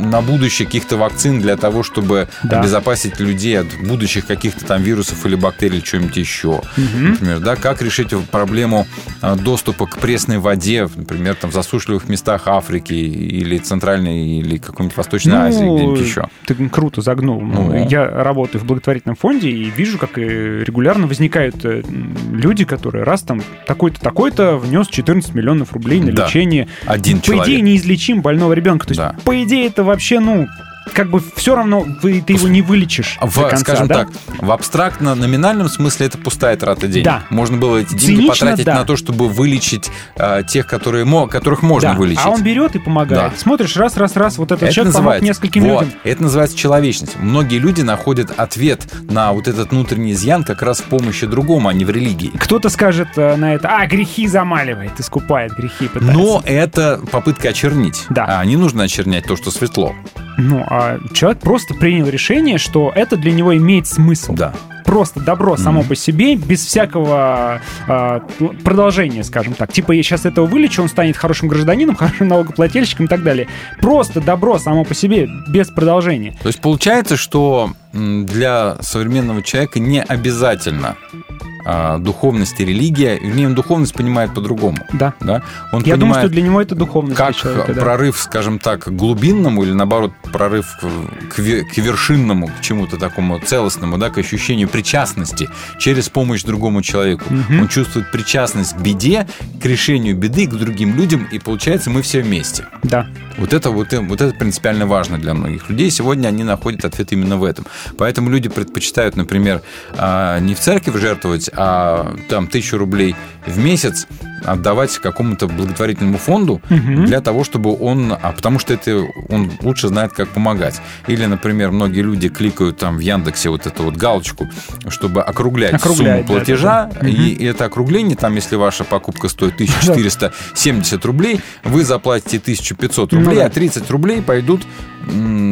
[0.03, 2.59] на будущее каких-то вакцин для того, чтобы Да.
[2.59, 6.61] обезопасить людей от будущих каких-то там вирусов или бактерий или чего-нибудь еще.
[6.77, 7.11] Мгм.
[7.11, 8.85] Например, да, как решить проблему
[9.21, 10.56] а, доступа к пресной воде,
[10.95, 16.27] например, там в засушливых местах Африки или Центральной или какой-нибудь Восточной Азии, где-нибудь еще.
[16.45, 17.41] Ты круто загнул.
[17.41, 17.87] Ну, Ну.
[17.89, 21.83] Я работаю в благотворительном фонде и вижу, как э, регулярно возникают э,
[22.31, 26.25] люди, которые раз там такой-то, такой-то внес 14 миллионов рублей на Да.
[26.25, 26.67] лечение.
[26.85, 27.61] Один По идее, человек.
[27.63, 28.85] неизлечим больного ребенка.
[28.87, 29.15] То есть, Да.
[29.23, 30.47] по идее, это вообще, ну,
[30.91, 33.95] как бы все равно вы, ты его не вылечишь В, до конца, скажем да?
[33.95, 34.09] так,
[34.39, 37.05] в абстрактно-номинальном смысле это пустая трата денег.
[37.05, 37.23] Да.
[37.29, 38.75] Можно было эти деньги Цинично, потратить да.
[38.75, 41.95] на то, чтобы вылечить а, тех, которые, которых можно Да.
[41.97, 42.21] вылечить.
[42.23, 43.33] А он берет и помогает.
[43.33, 43.37] Да.
[43.37, 45.99] Смотришь, раз, раз, раз, вот этот Это человек помог называется, нескольким вот, людям.
[46.03, 47.15] это называется человечность.
[47.19, 51.73] Многие люди находят ответ на вот этот внутренний изъян как раз в помощи другому, а
[51.73, 52.31] не в религии.
[52.37, 56.17] Кто-то скажет э, на это, а, грехи замаливает, искупает грехи, пытается.
[56.17, 58.05] Но это попытка очернить.
[58.09, 58.25] Да.
[58.39, 59.93] А не нужно очернять то, что светло.
[60.39, 60.76] Ну, а
[61.13, 64.33] человек просто принял решение, что это для него имеет смысл.
[64.33, 64.53] Да.
[64.85, 68.21] Просто добро само по себе, без всякого а,
[68.63, 69.73] продолжения, скажем так.
[69.73, 73.47] Типа, я сейчас этого вылечу, он станет хорошим гражданином, хорошим налогоплательщиком и так далее.
[73.81, 76.35] Просто добро само по себе, без продолжения.
[76.41, 81.56] То есть получается, что для современного человека не обязательно а,
[81.99, 83.17] духовность и религия.
[83.19, 84.77] Вернее, он духовность понимает по-другому.
[84.93, 85.13] Да.
[85.19, 85.41] Да?
[85.71, 87.81] Он Я думаю, что для него это духовность как человека, да.
[87.81, 92.97] прорыв, скажем так, к глубинному или наоборот прорыв к, к ве- к вершинному, к чему-то
[92.97, 95.49] такому целостному, да, к ощущению причастности
[95.79, 97.23] через помощь другому человеку.
[97.29, 97.61] Мгм.
[97.61, 99.27] Он чувствует причастность к беде,
[99.61, 102.65] к решению беды, к другим людям, и получается мы все вместе.
[102.83, 103.07] Да.
[103.37, 105.91] Вот это, вот, вот это принципиально важно для многих людей.
[105.91, 107.65] Сегодня они находят ответ именно в этом.
[107.97, 109.61] Поэтому люди предпочитают, например,
[109.95, 113.15] а, не в церковь жертвовать, а там тысячу рублей
[113.45, 114.07] в месяц
[114.45, 117.05] отдавать какому-то благотворительному фонду Мгм.
[117.05, 118.13] для того, чтобы он...
[118.13, 120.79] А потому что это он лучше знает, как помогать.
[121.07, 124.47] Или, например, многие люди кликают там в Яндексе вот эту вот галочку,
[124.89, 126.89] чтобы округлять, Округлять, сумму да, платежа.
[126.93, 127.07] да, да.
[127.09, 133.19] И, и это округление, там, если ваша покупка стоит 1470 рублей, вы заплатите 1500 Ну
[133.19, 133.45] рублей, да.
[133.45, 134.61] а 30 рублей пойдут,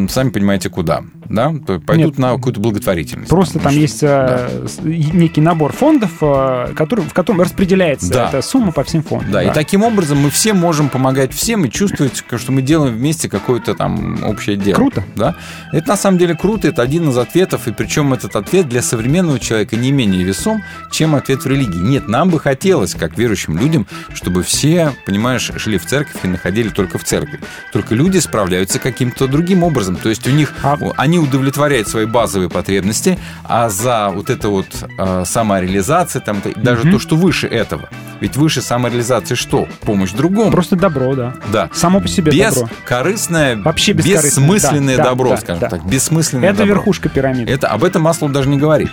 [0.10, 1.04] сами понимаете, куда.
[1.30, 1.54] Да?
[1.66, 2.18] То Пойдут Нет.
[2.20, 3.30] на какую-то благотворительность.
[3.30, 8.30] Просто там Потому есть э, с- некий набор фондов, э, который, в котором распределяется Да.
[8.30, 9.32] эта сумма по всем фондам.
[9.32, 13.28] Да, и таким образом мы все можем помогать всем и чувствовать, что мы делаем вместе
[13.30, 14.76] какое-то там общее дело.
[14.76, 15.04] Круто.
[15.16, 15.36] Да?
[15.72, 19.40] Это на самом деле круто, это один из ответов, и причем этот ответ для современного
[19.40, 20.62] человека не менее весом,
[20.92, 21.80] чем ответ в религии.
[21.80, 26.70] Нет, нам бы хотелось, как верующим людям, чтобы все, понимаешь, шли в церковь и находили
[26.70, 27.40] только в церкви.
[27.74, 29.96] Только люди справляются каким-то другим образом.
[29.96, 30.54] То есть у них,
[30.98, 34.66] они удовлетворяют свои базовые потребности, а за вот это вот
[34.98, 36.92] э, самореализация, там, даже Мгм.
[36.94, 37.90] то, что выше этого.
[38.22, 39.68] Ведь выше самореализации что?
[39.82, 40.52] Помощь другому.
[40.52, 41.34] Просто добро, да.
[41.52, 41.70] Да.
[41.74, 42.68] Само по себе добро.
[42.82, 45.70] Бескорыстное, Вообще бессмысленное да, добро, да, скажем да.
[45.70, 45.86] так.
[45.86, 46.74] Бессмысленное Это добро.
[46.76, 47.52] верхушка пирамиды.
[47.52, 48.90] Это, об этом Маслов даже не говорит.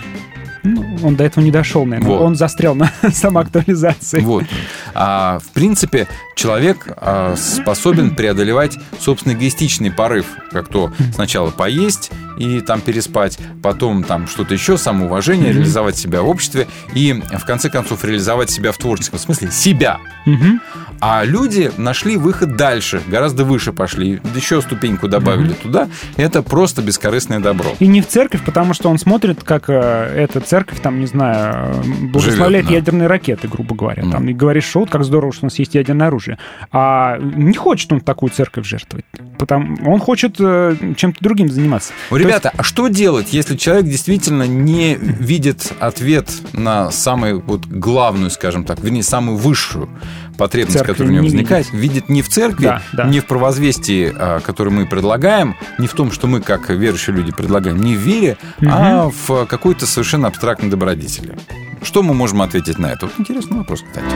[0.63, 2.11] Ну, он до этого не дошел, наверное.
[2.17, 2.21] Вот.
[2.21, 4.19] Он застрял на самоактуализации.
[4.21, 4.45] Вот.
[4.93, 12.61] А, в принципе, человек а, способен преодолевать собственный эгоистичный порыв, как то сначала поесть и
[12.61, 15.57] там переспать, потом там что-то еще, самоуважение, Мгм.
[15.59, 19.99] реализовать себя в обществе и в конце концов реализовать себя в творческом смысле, себя.
[20.25, 20.61] Мгм.
[20.99, 25.89] А люди нашли выход дальше, гораздо выше пошли, еще ступеньку добавили туда.
[26.15, 27.75] Это просто бескорыстное добро.
[27.79, 29.73] И не в церковь, потому что он смотрит, как э,
[30.15, 32.73] эта церковь, там, не знаю, благословляет Живет, да.
[32.73, 34.03] ядерные ракеты, грубо говоря.
[34.09, 36.37] Там, и говорит, что вот как здорово, что у нас есть ядерное оружие.
[36.71, 39.05] А не хочет он такую церковь жертвовать.
[39.37, 41.91] Потому, он хочет э, чем-то другим заниматься.
[42.09, 47.65] То есть- Ребята, а что делать, если человек действительно не видит ответ на самую вот
[47.65, 49.89] главную, скажем так, вернее, самую высшую
[50.37, 53.03] потребность, Церкви которая у него не возникает, видит не в церкви, Да, да.
[53.05, 57.31] не в провозвестии, а, которое мы предлагаем, не в том, что мы, как верующие люди,
[57.31, 61.37] предлагаем, не в вере, а в какой-то совершенно абстрактной добродетели.
[61.81, 63.07] Что мы можем ответить на это?
[63.07, 64.15] Вот интересный вопрос, кстати.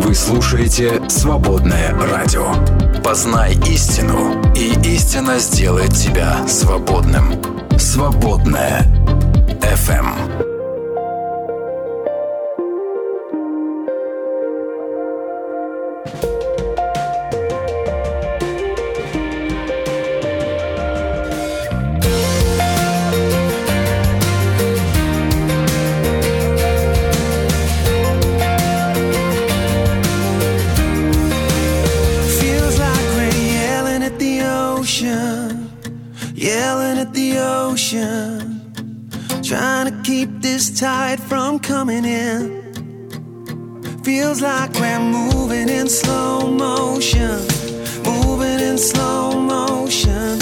[0.00, 2.52] Вы слушаете «Свободное радио».
[3.02, 7.32] Познай истину, и истина сделает тебя свободным.
[7.78, 8.82] «Свободное
[9.62, 10.55] FM.
[37.76, 38.72] Trying
[39.84, 42.72] to keep this tide from coming in.
[44.02, 47.38] Feels like we're moving in slow motion,
[48.02, 50.38] moving in slow motion,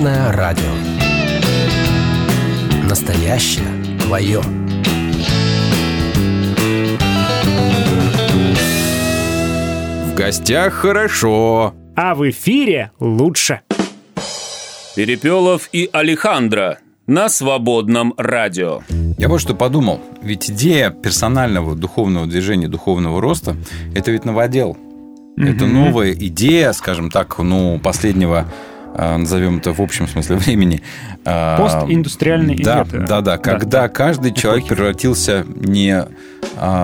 [0.00, 0.72] Свободное радио.
[2.88, 3.66] Настоящее
[4.00, 4.40] твое.
[10.06, 11.74] В гостях хорошо.
[11.96, 13.60] А в эфире лучше.
[14.96, 18.80] Перепелов и Алехандро на свободном радио.
[19.18, 20.00] Я вот что подумал.
[20.22, 23.54] Ведь идея персонального духовного движения, духовного роста–
[23.94, 24.76] это ведь новодел.
[25.36, 25.74] Это Мгм.
[25.84, 28.46] новая идея, скажем так, ну, последнего
[28.96, 30.82] назовем это в общем смысле времени.
[31.24, 36.08] а, Постиндустриальной да, это- да, да, когда каждый человек превратился не а,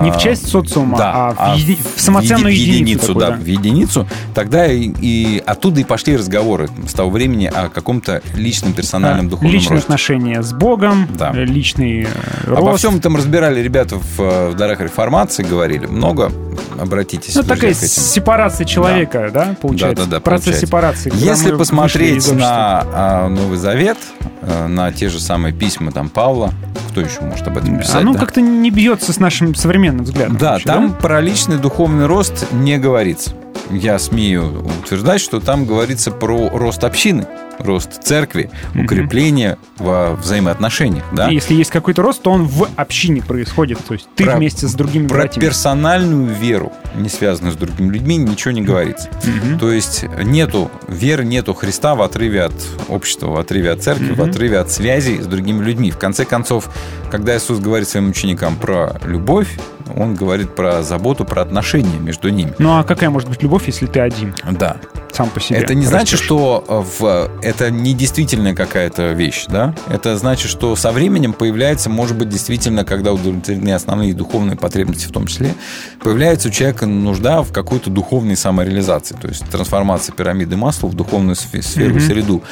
[0.02, 3.36] Не в часть социума, да, а в еди- в самоценную еди- единицу такую, да, да.
[3.36, 4.08] в единицу.
[4.34, 9.30] Тогда и, и оттуда и пошли разговоры с того времени о каком-то личном персональном Да,
[9.32, 9.84] духовном Личные росте.
[9.86, 11.32] отношения с Богом, Да.
[11.34, 12.78] э, личный э, Обо рост.
[12.78, 16.32] всем этом разбирали ребята в, э, в дарах реформации, говорили много.
[16.80, 20.04] Обратитесь, Ну, такая сепарация человека, да, получается?
[20.04, 20.66] Да, да, да, Процесс получается.
[20.66, 21.12] сепарации.
[21.14, 23.98] Если посмотреть на а, Новый Завет,
[24.42, 26.52] э, на те же самые письма там Павла,
[26.90, 27.96] кто еще может об этом писать?
[27.96, 28.18] Оно да?
[28.20, 30.36] как-то не бьется с нашим современным взглядом.
[30.36, 33.32] Да, вообще, там про личный духовный рост не говорится.
[33.70, 37.26] Я смею утверждать, что там говорится про рост общины,
[37.58, 41.04] рост церкви, укрепление во взаимоотношениях.
[41.12, 41.30] Да?
[41.30, 43.78] И Если есть какой-то рост, то он в общине происходит.
[43.86, 45.44] То есть ты Про- вместе с другими Про братьями.
[45.44, 49.08] персональную веру, не связанную с другими людьми, ничего не говорится.
[49.24, 49.58] Мгм.
[49.58, 52.54] То есть нету веры, нету Христа в отрыве от
[52.88, 54.30] общества, в отрыве от церкви, в Мгм.
[54.30, 55.90] отрыве от связи с другими людьми.
[55.90, 56.68] В конце концов,
[57.10, 59.58] когда Иисус говорит своим ученикам про любовь,
[59.96, 62.52] он говорит про заботу, про отношения между ними.
[62.58, 64.34] Ну а какая может быть любовь, если ты один?
[64.50, 64.76] Да.
[65.16, 65.58] Сам по себе.
[65.58, 66.26] Это не значит, растешь.
[66.26, 69.74] что э, в, это не действительная какая-то вещь, да?
[69.88, 75.12] Это значит, что со временем появляется, может быть, действительно, когда удовлетворены основные духовные потребности в
[75.12, 75.54] том числе,
[76.02, 81.34] появляется у человека нужда в какой-то духовной самореализации, то есть трансформация пирамиды масла в духовную
[81.36, 82.00] сфе- сферу, Мгм.
[82.00, 82.42] среду.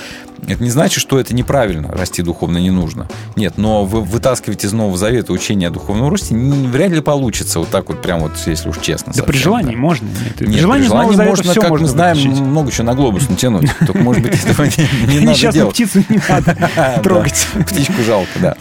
[0.47, 3.09] Это не значит, что это неправильно, расти духовно не нужно.
[3.35, 7.61] Нет, но вы вытаскивать из Нового Завета учение о духовном росте не, вряд ли получится
[7.61, 9.13] вот так вот прям вот, если уж честно.
[9.17, 10.05] Да при желании можно.
[10.07, 12.53] Нет, при нет, желании при из Нового желании можно, как мы знаем.
[12.55, 13.69] Много чего на глобус натянуть.
[13.81, 15.75] Только, может быть, этого не, не надо делать.
[15.75, 17.47] птицу не надо трогать.
[17.67, 18.55] Птичку жалко, да.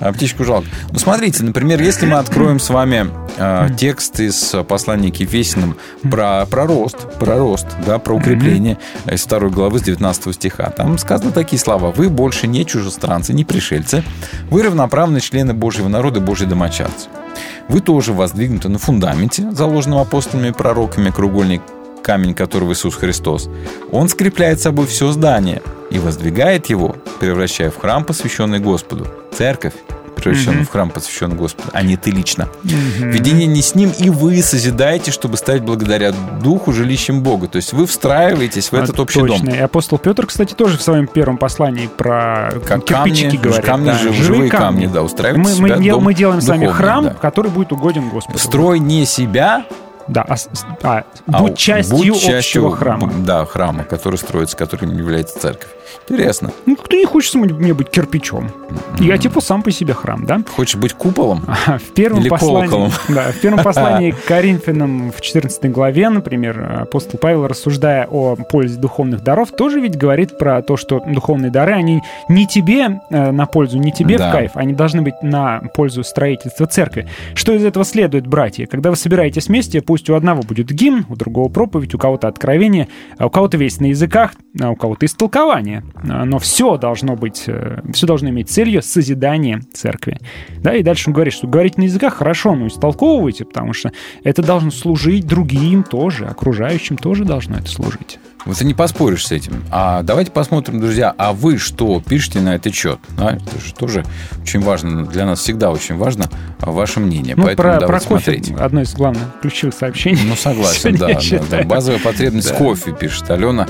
[0.00, 0.68] А птичку жалко.
[0.90, 3.08] Ну, смотрите, например, если мы откроем с вами
[3.38, 8.76] э, текст из послания к Ефесиным про, про рост, про рост, да, про укрепление
[9.06, 11.90] э, из второй главы с 19 стиха, там сказаны такие слова.
[11.90, 14.04] Вы больше не чужестранцы, не пришельцы.
[14.50, 17.08] Вы равноправные члены Божьего народа, Божьи домочадцы.
[17.68, 21.62] Вы тоже воздвигнуты на фундаменте, заложенном апостолами и пророками, кругольник
[22.02, 23.48] камень которого Иисус Христос.
[23.92, 29.06] Он скрепляет собой все здание и воздвигает его, превращая в храм, посвященный Господу.
[29.36, 29.74] Церковь
[30.16, 30.66] превращенный Мгм.
[30.66, 32.48] в храм, посвященный Господу, а не ты лично.
[32.64, 33.12] Мгм.
[33.12, 36.10] В единении с Ним и вы созидаете, чтобы стать благодаря
[36.42, 37.46] Духу жилищем Бога.
[37.46, 39.46] То есть вы встраиваетесь в этот А, общий точно.
[39.46, 39.54] дом.
[39.54, 43.64] И апостол Петр, кстати, тоже в своем первом послании про Как кирпичики камни, говорит.
[43.64, 46.40] камни, да, жив- живые живые камни, да, устраивайте мы, мы, себя дел- дом мы делаем
[46.40, 47.10] с вами храм, да.
[47.14, 48.40] который будет угоден Господу.
[48.40, 49.66] Строй не себя,
[50.08, 50.36] Да, а,
[50.82, 53.12] а, а будь частью будь общего частью, храма.
[53.24, 55.68] Да, храма, который строится, которым является церковь.
[56.08, 56.50] Интересно.
[56.66, 58.50] Ну, кто не хочет мне- быть кирпичом?
[58.98, 60.40] Я типа сам по себе храм, да?
[60.56, 61.44] Хочешь быть куполом?
[61.66, 62.92] В первом Или послании, колоколом?
[63.08, 68.78] да, в первом послании к Коринфянам в 14 главе, например, апостол Павел, рассуждая о пользе
[68.78, 73.46] духовных даров, тоже ведь говорит про то, что духовные дары, они не тебе э, на
[73.46, 74.28] пользу, не тебе Да.
[74.30, 77.08] в кайф, они должны быть на пользу строительства церкви.
[77.34, 78.66] Что из этого следует, братья?
[78.66, 82.88] Когда вы собираетесь вместе, пусть у одного будет гимн, у другого проповедь, у кого-то откровение,
[83.16, 85.84] а у кого-то весь на языках, а у кого-то истолкование.
[85.96, 87.46] А, Но все должно быть,
[87.92, 90.18] все должно иметь целью созидание церкви.
[90.58, 93.92] Да, и дальше он говорит, что говорить на языках хорошо, но истолковывайте, потому что
[94.24, 98.18] это должно служить другим тоже, окружающим тоже должно это служить.
[98.44, 99.64] Вот ты не поспоришь с этим.
[99.70, 102.98] А давайте посмотрим, друзья, а вы что пишете на этот счет?
[103.10, 104.04] Да, это же тоже
[104.42, 105.04] очень важно.
[105.06, 106.26] Для нас всегда очень важно
[106.60, 107.34] а, ваше мнение.
[107.36, 108.50] Ну, Поэтому про, про давайте кофе смотреть.
[108.52, 110.20] одно из главных ключевых сообщений.
[110.24, 111.62] Ну, согласен, да, да, да.
[111.64, 112.54] Базовая потребность Да.
[112.56, 113.68] кофе, пишет Алена.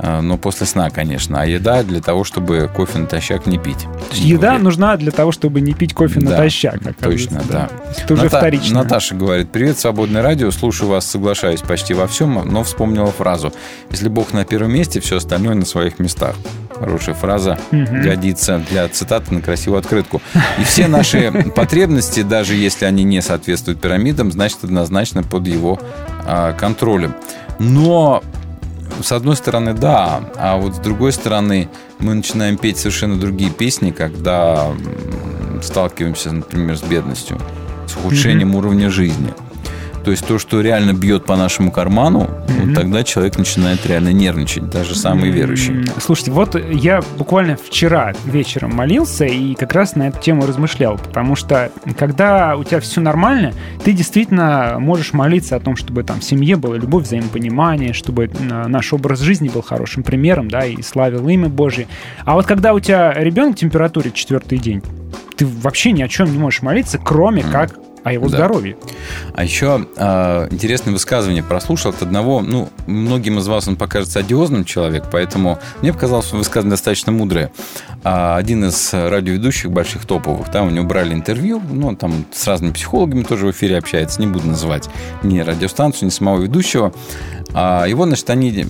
[0.00, 1.40] А, Но после сна, конечно.
[1.40, 3.86] А еда для того, чтобы кофе натощак не пить.
[4.12, 6.78] Еда нужна для того, чтобы не пить кофе Да, натощак.
[7.00, 7.68] Точно, да.
[7.88, 8.82] Есть Это уже Ната- вторично.
[8.82, 13.52] Наташа говорит, привет, свободное радио, слушаю вас, соглашаюсь почти во всем, но вспомнила фразу.
[13.90, 16.36] Если Бог на первом месте, все остальное на своих местах.
[16.78, 18.02] Хорошая фраза Мгм.
[18.02, 20.22] годится для цитаты на красивую открытку.
[20.60, 25.80] И все наши потребности, даже если они не соответствуют пирамидам, значит однозначно под его
[26.24, 27.14] а, контролем.
[27.58, 28.22] Но
[29.02, 31.68] с одной стороны, да, а вот с другой стороны,
[31.98, 34.72] мы начинаем петь совершенно другие песни, когда
[35.62, 37.38] сталкиваемся, например, с бедностью,
[37.86, 39.32] с ухудшением уровня жизни.
[40.04, 44.70] То есть то, что реально бьет по нашему карману, вот тогда человек начинает реально нервничать,
[44.70, 45.74] даже самый верующий.
[45.74, 50.96] М, Слушайте, вот я буквально вчера вечером молился и как раз на эту тему размышлял,
[50.98, 53.52] потому что когда у тебя все нормально,
[53.84, 58.66] ты действительно можешь молиться о том, чтобы там в семье была любовь, взаимопонимание, чтобы э,
[58.66, 61.86] наш образ жизни был хорошим примером, да, и славил имя Божье.
[62.24, 64.82] А вот когда у тебя ребенок в температуре четвертый день,
[65.36, 68.36] ты вообще ни о чем не можешь молиться, кроме как о его Да.
[68.38, 68.76] здоровье.
[69.34, 74.64] А еще э, интересное высказывание прослушал от одного, ну, многим из вас он покажется одиозным
[74.64, 77.52] человек, поэтому мне показалось, что высказывание достаточно мудрое.
[78.04, 82.46] А, один из радиоведущих больших топовых, там у него брали интервью, ну, он там с
[82.46, 84.88] разными психологами тоже в эфире общается, не буду называть
[85.22, 86.92] ни радиостанцию, ни самого ведущего.
[87.54, 88.66] А его, значит, они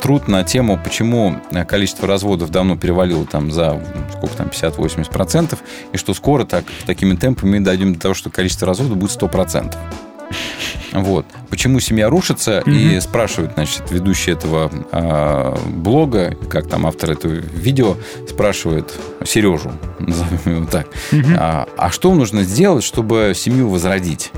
[0.00, 3.82] труд на тему, почему количество разводов давно перевалило там за,
[4.16, 5.58] сколько там, 50-80%,
[5.92, 9.74] и что скоро так, такими темпами мы дойдем до того, что количество разводов будет 100%.
[10.92, 11.26] Вот.
[11.48, 12.60] Почему семья рушится?
[12.60, 17.96] И спрашивает, значит, ведущий этого а, блога, как там автор этого видео,
[18.28, 18.92] спрашивает
[19.24, 20.88] Сережу, назовем его так,
[21.38, 24.32] а, а что нужно сделать, чтобы семью возродить?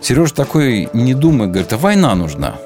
[0.00, 2.56] Сережа такой, не думая, говорит, а война нужна.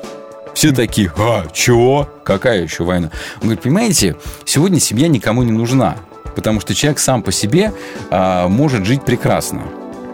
[0.54, 2.08] Все такие, а, чего?
[2.24, 3.10] Какая еще война?
[3.36, 5.96] Он говорит, понимаете, сегодня семья никому не нужна,
[6.34, 7.72] потому что человек сам по себе
[8.10, 9.62] а, может жить прекрасно.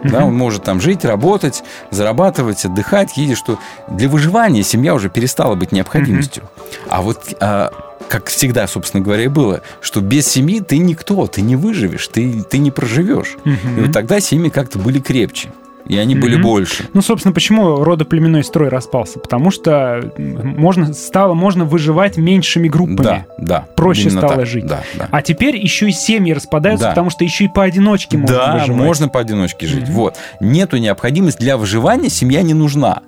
[0.04, 3.58] Да, он может там жить, работать, зарабатывать, отдыхать, видя, что
[3.88, 6.44] для выживания семья уже перестала быть необходимостью.
[6.88, 7.72] А вот а,
[8.08, 12.42] как всегда, собственно говоря, и было, что без семьи ты никто, ты не выживешь, ты,
[12.42, 13.36] ты не проживешь.
[13.44, 15.50] И вот тогда семьи как-то были крепче.
[15.88, 16.42] И они были Мгм.
[16.42, 16.84] больше.
[16.94, 19.18] Ну, собственно, почему родоплеменной строй распался?
[19.20, 22.96] Потому что можно, стало можно выживать меньшими группами.
[23.04, 23.66] Да, да.
[23.76, 24.46] Проще стало так.
[24.46, 24.66] жить.
[24.66, 25.08] Да, да.
[25.10, 26.90] А теперь еще и семьи распадаются, Да.
[26.90, 28.82] потому что еще и поодиночке можно да, выживать.
[28.84, 29.88] можно поодиночке жить.
[29.88, 30.16] Вот.
[30.40, 33.02] Нету необходимости для выживания, семья не нужна.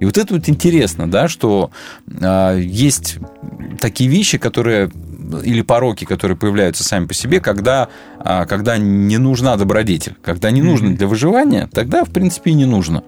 [0.00, 1.70] И вот это вот интересно, да, что
[2.22, 3.18] а, есть
[3.78, 4.90] такие вещи, которые
[5.44, 10.16] или пороки, которые появляются сами по себе, когда, а, когда не нужна добродетель.
[10.22, 13.04] Когда не нужно для выживания, тогда, в принципе, и не нужно.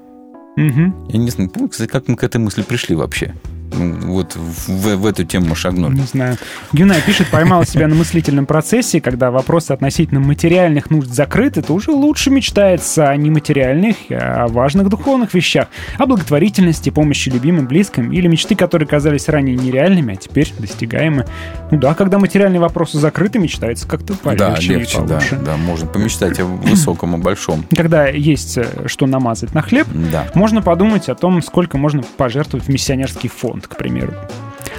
[0.57, 1.09] Мгм.
[1.09, 1.51] Я не знаю,
[1.91, 3.35] как мы к этой мысли пришли вообще.
[3.73, 5.95] Ну, Вот в, в эту тему шагнули.
[5.95, 6.37] Не знаю.
[6.73, 11.91] Гюнай пишет, поймал себя на мыслительном процессе, когда вопросы относительно материальных нужд закрыты, то уже
[11.91, 15.69] лучше мечтается о нематериальных, а о важных духовных вещах,
[15.99, 21.27] о благотворительности, помощи любимым, близким или мечты, которые казались ранее нереальными, а теперь достигаемы.
[21.71, 24.19] Ну да, когда материальные вопросы закрыты, мечтается как-то Да,
[24.51, 25.37] полегче и легче, да, получше.
[25.37, 27.65] да, можно помечтать о высоком, о большом.
[27.77, 30.27] Когда есть э, что намазать на хлеб, Да.
[30.35, 34.15] можно подумать о том, сколько можно пожертвовать в миссионерский фонд, к примеру.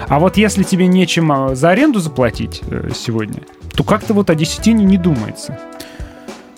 [0.07, 3.41] А вот если тебе нечем а, за аренду заплатить э, сегодня,
[3.76, 5.57] то как-то вот о десятине не думается.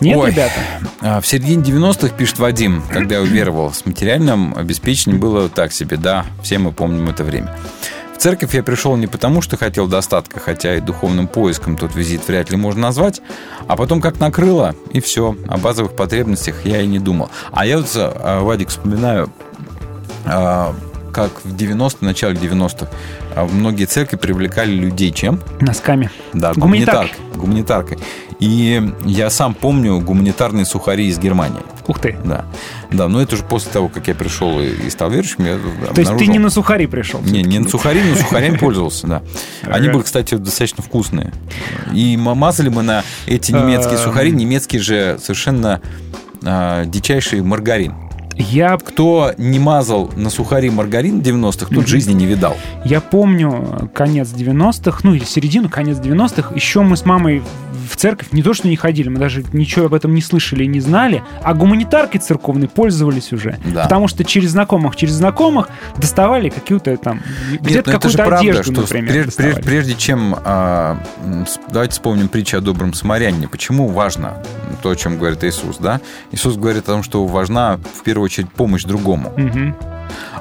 [0.00, 0.52] Нет, Ой, ребята?
[1.00, 5.96] а, В середине 90-х, пишет Вадим, когда я уверовал, с материальным обеспечением было так себе.
[5.96, 7.56] Да, все мы помним это время.
[8.14, 12.26] В церковь я пришел не потому, что хотел достатка, хотя и духовным поиском тот визит
[12.28, 13.20] вряд ли можно назвать,
[13.68, 15.36] а потом как накрыло, и все.
[15.48, 17.30] О базовых потребностях я и не думал.
[17.52, 19.30] А я вот, а, Вадик, вспоминаю,
[21.16, 22.88] как в 90-е, начале 90-х,
[23.34, 25.40] а, многие церкви привлекали людей чем?
[25.62, 26.10] Носками.
[26.34, 27.16] Да, Гуманитаркой.
[27.34, 27.98] гуманитаркой.
[28.38, 31.60] И я сам помню гуманитарные сухари из Германии.
[31.88, 32.18] Ух ты.
[32.22, 32.44] Да.
[32.92, 35.60] Да, но это уже после того, как я пришел и, стал верующим, я То
[36.00, 37.20] есть обнаружил- ты не на сухари пришел?
[37.22, 39.22] не, не на сухари, но сухарями пользовался, да.
[39.62, 41.32] Они были, кстати, достаточно вкусные.
[41.94, 44.04] И мазали мы на эти немецкие Эм.
[44.04, 45.80] сухари, немецкий же совершенно
[46.44, 47.94] а, дичайший маргарин.
[48.38, 51.86] Я, Кто не мазал на сухари маргарин в 90-х, тот Мгм.
[51.86, 52.56] жизни не видал.
[52.84, 56.54] я помню конец 90-х, ну или середину, конец 90-х.
[56.54, 57.42] Еще мы с мамой
[57.88, 60.66] в церковь не то что не ходили, мы даже ничего об этом не слышали и
[60.66, 63.58] не знали, а гуманитаркой церковной пользовались уже.
[63.72, 63.84] Да.
[63.84, 67.22] Потому что через знакомых, через знакомых доставали какую-то там,
[67.60, 69.62] где-то ну какую-то правда, одежду, что например, прежде, доставали.
[69.62, 70.36] прежде- чем...
[70.36, 73.48] с- давайте вспомним притчу о добром самарянине.
[73.48, 74.42] Почему важно
[74.82, 76.00] то, о чем говорит Иисус, да?
[76.32, 79.32] Иисус говорит о том, что важна в первую очередь помощь другому.
[79.36, 79.74] Мгм.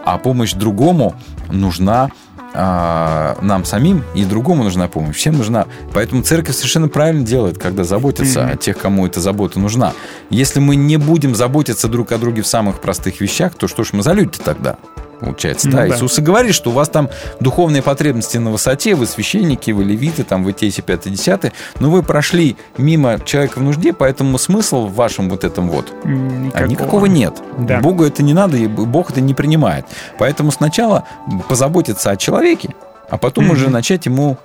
[0.03, 1.15] А помощь другому
[1.51, 2.09] нужна
[2.57, 5.17] а, нам самим, и другому нужна помощь.
[5.17, 5.65] Всем нужна.
[5.93, 8.51] Поэтому церковь совершенно правильно делает, когда заботится Мгм.
[8.53, 9.93] о тех, кому эта забота нужна.
[10.29, 13.89] Если мы не будем заботиться друг о друге в самых простых вещах, то что ж
[13.93, 14.77] мы за люди тогда?
[15.25, 15.95] Получается, Ну да, да.
[15.95, 20.23] Иисус и говорит, что у вас там духовные потребности на высоте, вы священники, вы левиты,
[20.23, 24.85] там вы те, си, пятый, десятый, но вы прошли мимо человека в нужде, поэтому смысл
[24.85, 27.41] в вашем вот этом вот М, а никакого нет.
[27.57, 27.79] Да.
[27.79, 29.85] Богу это не надо, и Бог это не принимает.
[30.19, 31.03] Поэтому сначала
[31.49, 32.69] позаботиться о человеке,
[33.09, 33.53] а потом Мгм.
[33.53, 34.37] уже начать ему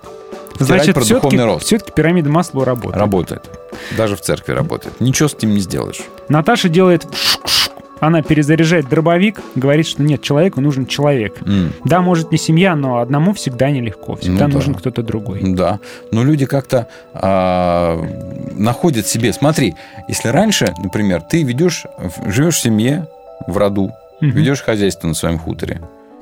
[0.59, 1.67] Значит, про все-таки, духовный рост.
[1.67, 2.97] все-таки пирамида масла работает.
[3.01, 3.51] Работает.
[3.97, 5.01] Даже в церкви работает.
[5.01, 6.01] Ничего с этим не сделаешь.
[6.29, 7.07] Наташа делает.
[8.01, 11.37] Она перезаряжает дробовик, говорит, что нет, человеку нужен человек.
[11.47, 11.73] М.
[11.85, 14.17] Да, может, не семья, но одному всегда нелегко.
[14.17, 14.57] Всегда Ну да.
[14.59, 15.41] нужен кто-то другой.
[15.55, 15.79] Да.
[16.11, 18.03] Но люди как-то а,
[18.57, 19.33] находят себе.
[19.33, 19.75] Смотри,
[20.09, 21.85] если раньше, например, ты ведешь,
[22.27, 23.07] живешь в семье,
[23.47, 24.31] в роду, Мгм.
[24.33, 25.81] ведешь хозяйство на своем хуторе.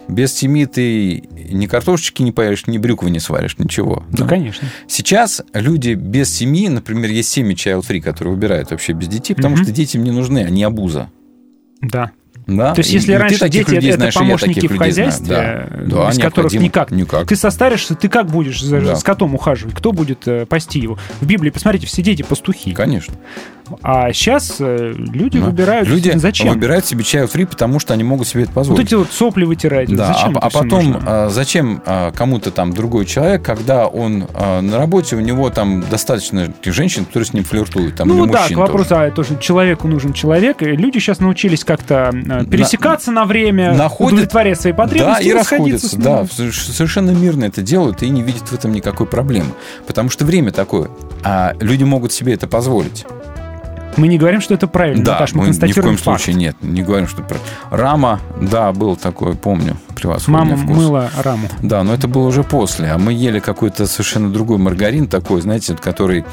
[0.09, 4.05] Без семьи ты ни картошечки не поешь, ни брюквы не сваришь, ничего.
[4.17, 4.67] Ну, конечно.
[4.87, 9.57] Сейчас люди без семьи, например, есть семьи child free, которые выбирают вообще без детей, потому
[9.57, 9.65] Мгм.
[9.65, 11.11] что дети им не нужны, они обуза.
[11.81, 12.11] Да.
[12.47, 12.73] Да?
[12.75, 14.69] То есть, И- если и раньше таких дети людей это знаешь, и помощники в людей
[14.77, 14.89] знаю.
[15.11, 15.67] хозяйстве, Да.
[16.05, 16.91] Да, без которых никак.
[16.91, 17.29] Никак.
[17.29, 18.97] Ты состаришься, ты как будешь за, Да.
[18.97, 19.75] с котом ухаживать?
[19.75, 20.99] Кто будет э, пасти его?
[21.21, 22.73] В Библии, посмотрите, все дети пастухи.
[22.73, 23.15] Конечно.
[23.82, 25.47] А сейчас э, люди Да.
[25.47, 25.89] выбирают.
[25.89, 26.49] Люди Зачем?
[26.53, 28.86] выбирают себе child free, потому что они могут себе это Вот позволить.
[28.86, 29.95] эти вот сопли вытирать.
[29.95, 31.01] Да, Зачем а, а потом нужно?
[31.07, 35.85] а, зачем а, кому-то там другой человек, когда он а, на работе, у него там
[35.90, 39.03] достаточно женщин, которые с ним флиртуют, там, ну да, к мужчин вопросу, тоже.
[39.07, 40.62] а тоже человеку нужен человек.
[40.62, 42.11] И люди сейчас научились как-то
[42.51, 47.45] пересекаться на, время, находят- удовлетворять свои Да, потребности и расходиться расходятся, да, соверш- совершенно мирно
[47.45, 49.51] это делают и не видят в этом никакой проблемы.
[49.86, 50.89] Потому что время такое,
[51.24, 53.05] а люди могут себе это позволить.
[53.97, 56.23] Мы не говорим, что это правильно, Да, Наташ, мы, мы ни в констатируем коем факт.
[56.23, 57.23] случае нет, не говорим, что...
[57.23, 57.39] про-
[57.70, 60.77] Рама, да, был такой, помню, превосходный Мама вкус.
[60.77, 61.49] мыла раму.
[61.62, 62.89] Да, но это было уже после.
[62.89, 66.25] А мы ели какой-то совершенно другой маргарин такой, знаете, который,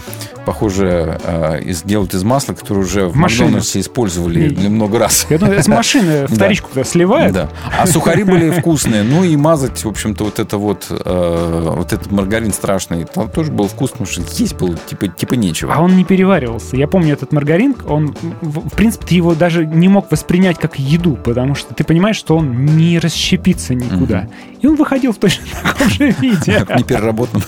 [0.46, 3.46] похоже, э, из, делают из масла, который уже в, машинах.
[3.46, 5.26] Макдональдсе использовали Не- много раз.
[5.30, 7.34] Я думаю, с машины вторичку туда сливают.
[7.34, 7.50] Да.
[7.78, 9.04] А сухари были вкусные.
[9.04, 13.52] Ну и мазать, в общем-то, вот это вот, э, вот этот маргарин страшный, там тоже
[13.52, 15.74] был вкусно, потому что есть было типа, типа нечего.
[15.74, 16.76] А он не переваривался.
[16.78, 21.18] Я помню этот маргарин, он, в, принципе, ты его даже не мог воспринять как еду,
[21.24, 23.00] потому что ты понимаешь, что он не
[23.56, 24.28] расщепится никуда.
[24.62, 26.66] И он выходил в точно таком же виде.
[26.66, 27.44] В непереработанном.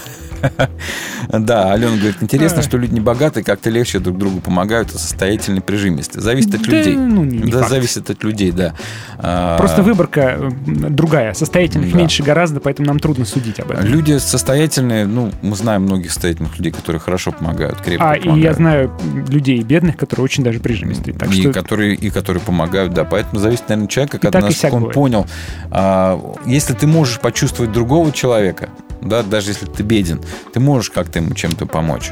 [1.30, 5.62] Да, Алена говорит, интересно, что люди не богатые как-то легче друг другу помогают, а состоятельные
[5.62, 6.22] прижимистые.
[6.22, 6.96] Зависит от людей.
[6.96, 8.74] ну, Да, зависит от людей, да.
[9.58, 11.34] Просто выборка другая.
[11.34, 13.86] Состоятельных меньше гораздо, поэтому нам трудно судить об этом.
[13.86, 18.54] Люди состоятельные, ну, мы знаем многих состоятельных людей, которые хорошо помогают, крепко А, и я
[18.54, 18.92] знаю
[19.28, 21.16] людей бедных, которые очень даже прижимистые.
[21.34, 23.04] И, которые, и которые помогают, да.
[23.04, 25.26] Поэтому зависит, наверное, человека, как он понял.
[25.72, 28.70] А, если ты можешь почувствовать другого человека,
[29.02, 30.22] да, даже если ты беден,
[30.54, 32.12] ты можешь как-то ему чем-то помочь.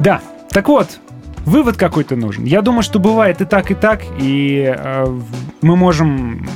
[0.00, 0.20] Да.
[0.50, 0.98] Так вот,
[1.44, 2.44] вывод какой-то нужен.
[2.44, 5.20] Я думаю, что бывает и так, и так, и э,
[5.62, 6.46] мы можем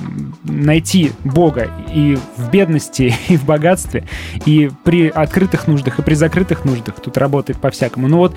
[0.42, 4.04] найти Бога и в бедности, и в богатстве,
[4.44, 6.96] и при открытых нуждах, и при закрытых нуждах.
[6.96, 8.08] Тут работает по-всякому.
[8.08, 8.36] Но вот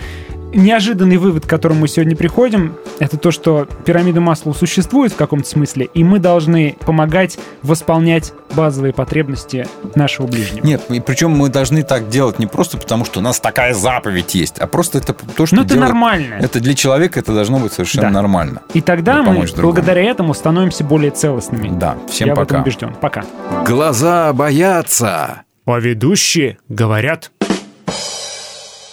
[0.53, 5.47] неожиданный вывод, к которому мы сегодня приходим, это то, что пирамида Маслоу существует в каком-то
[5.47, 10.65] смысле, и мы должны помогать восполнять базовые потребности нашего ближнего.
[10.65, 14.35] Нет, и причем мы должны так делать не просто потому, что у нас такая заповедь
[14.35, 16.35] есть, а просто это то, что Ну, это делает- нормально.
[16.39, 18.13] Это для человека это должно быть совершенно Да.
[18.13, 18.61] нормально.
[18.73, 19.47] И тогда мы другому.
[19.63, 21.69] благодаря этому становимся более целостными.
[21.77, 22.45] Да, всем Я в пока.
[22.55, 22.93] этом убежден.
[23.01, 23.23] Пока.
[23.65, 25.41] Глаза боятся.
[25.65, 27.31] А ведущие говорят.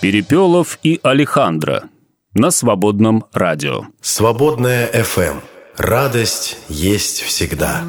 [0.01, 1.85] Перепелов и Алехандро
[2.33, 3.83] на свободном радио.
[4.01, 5.43] Свободная FM.
[5.77, 7.83] Радость есть всегда.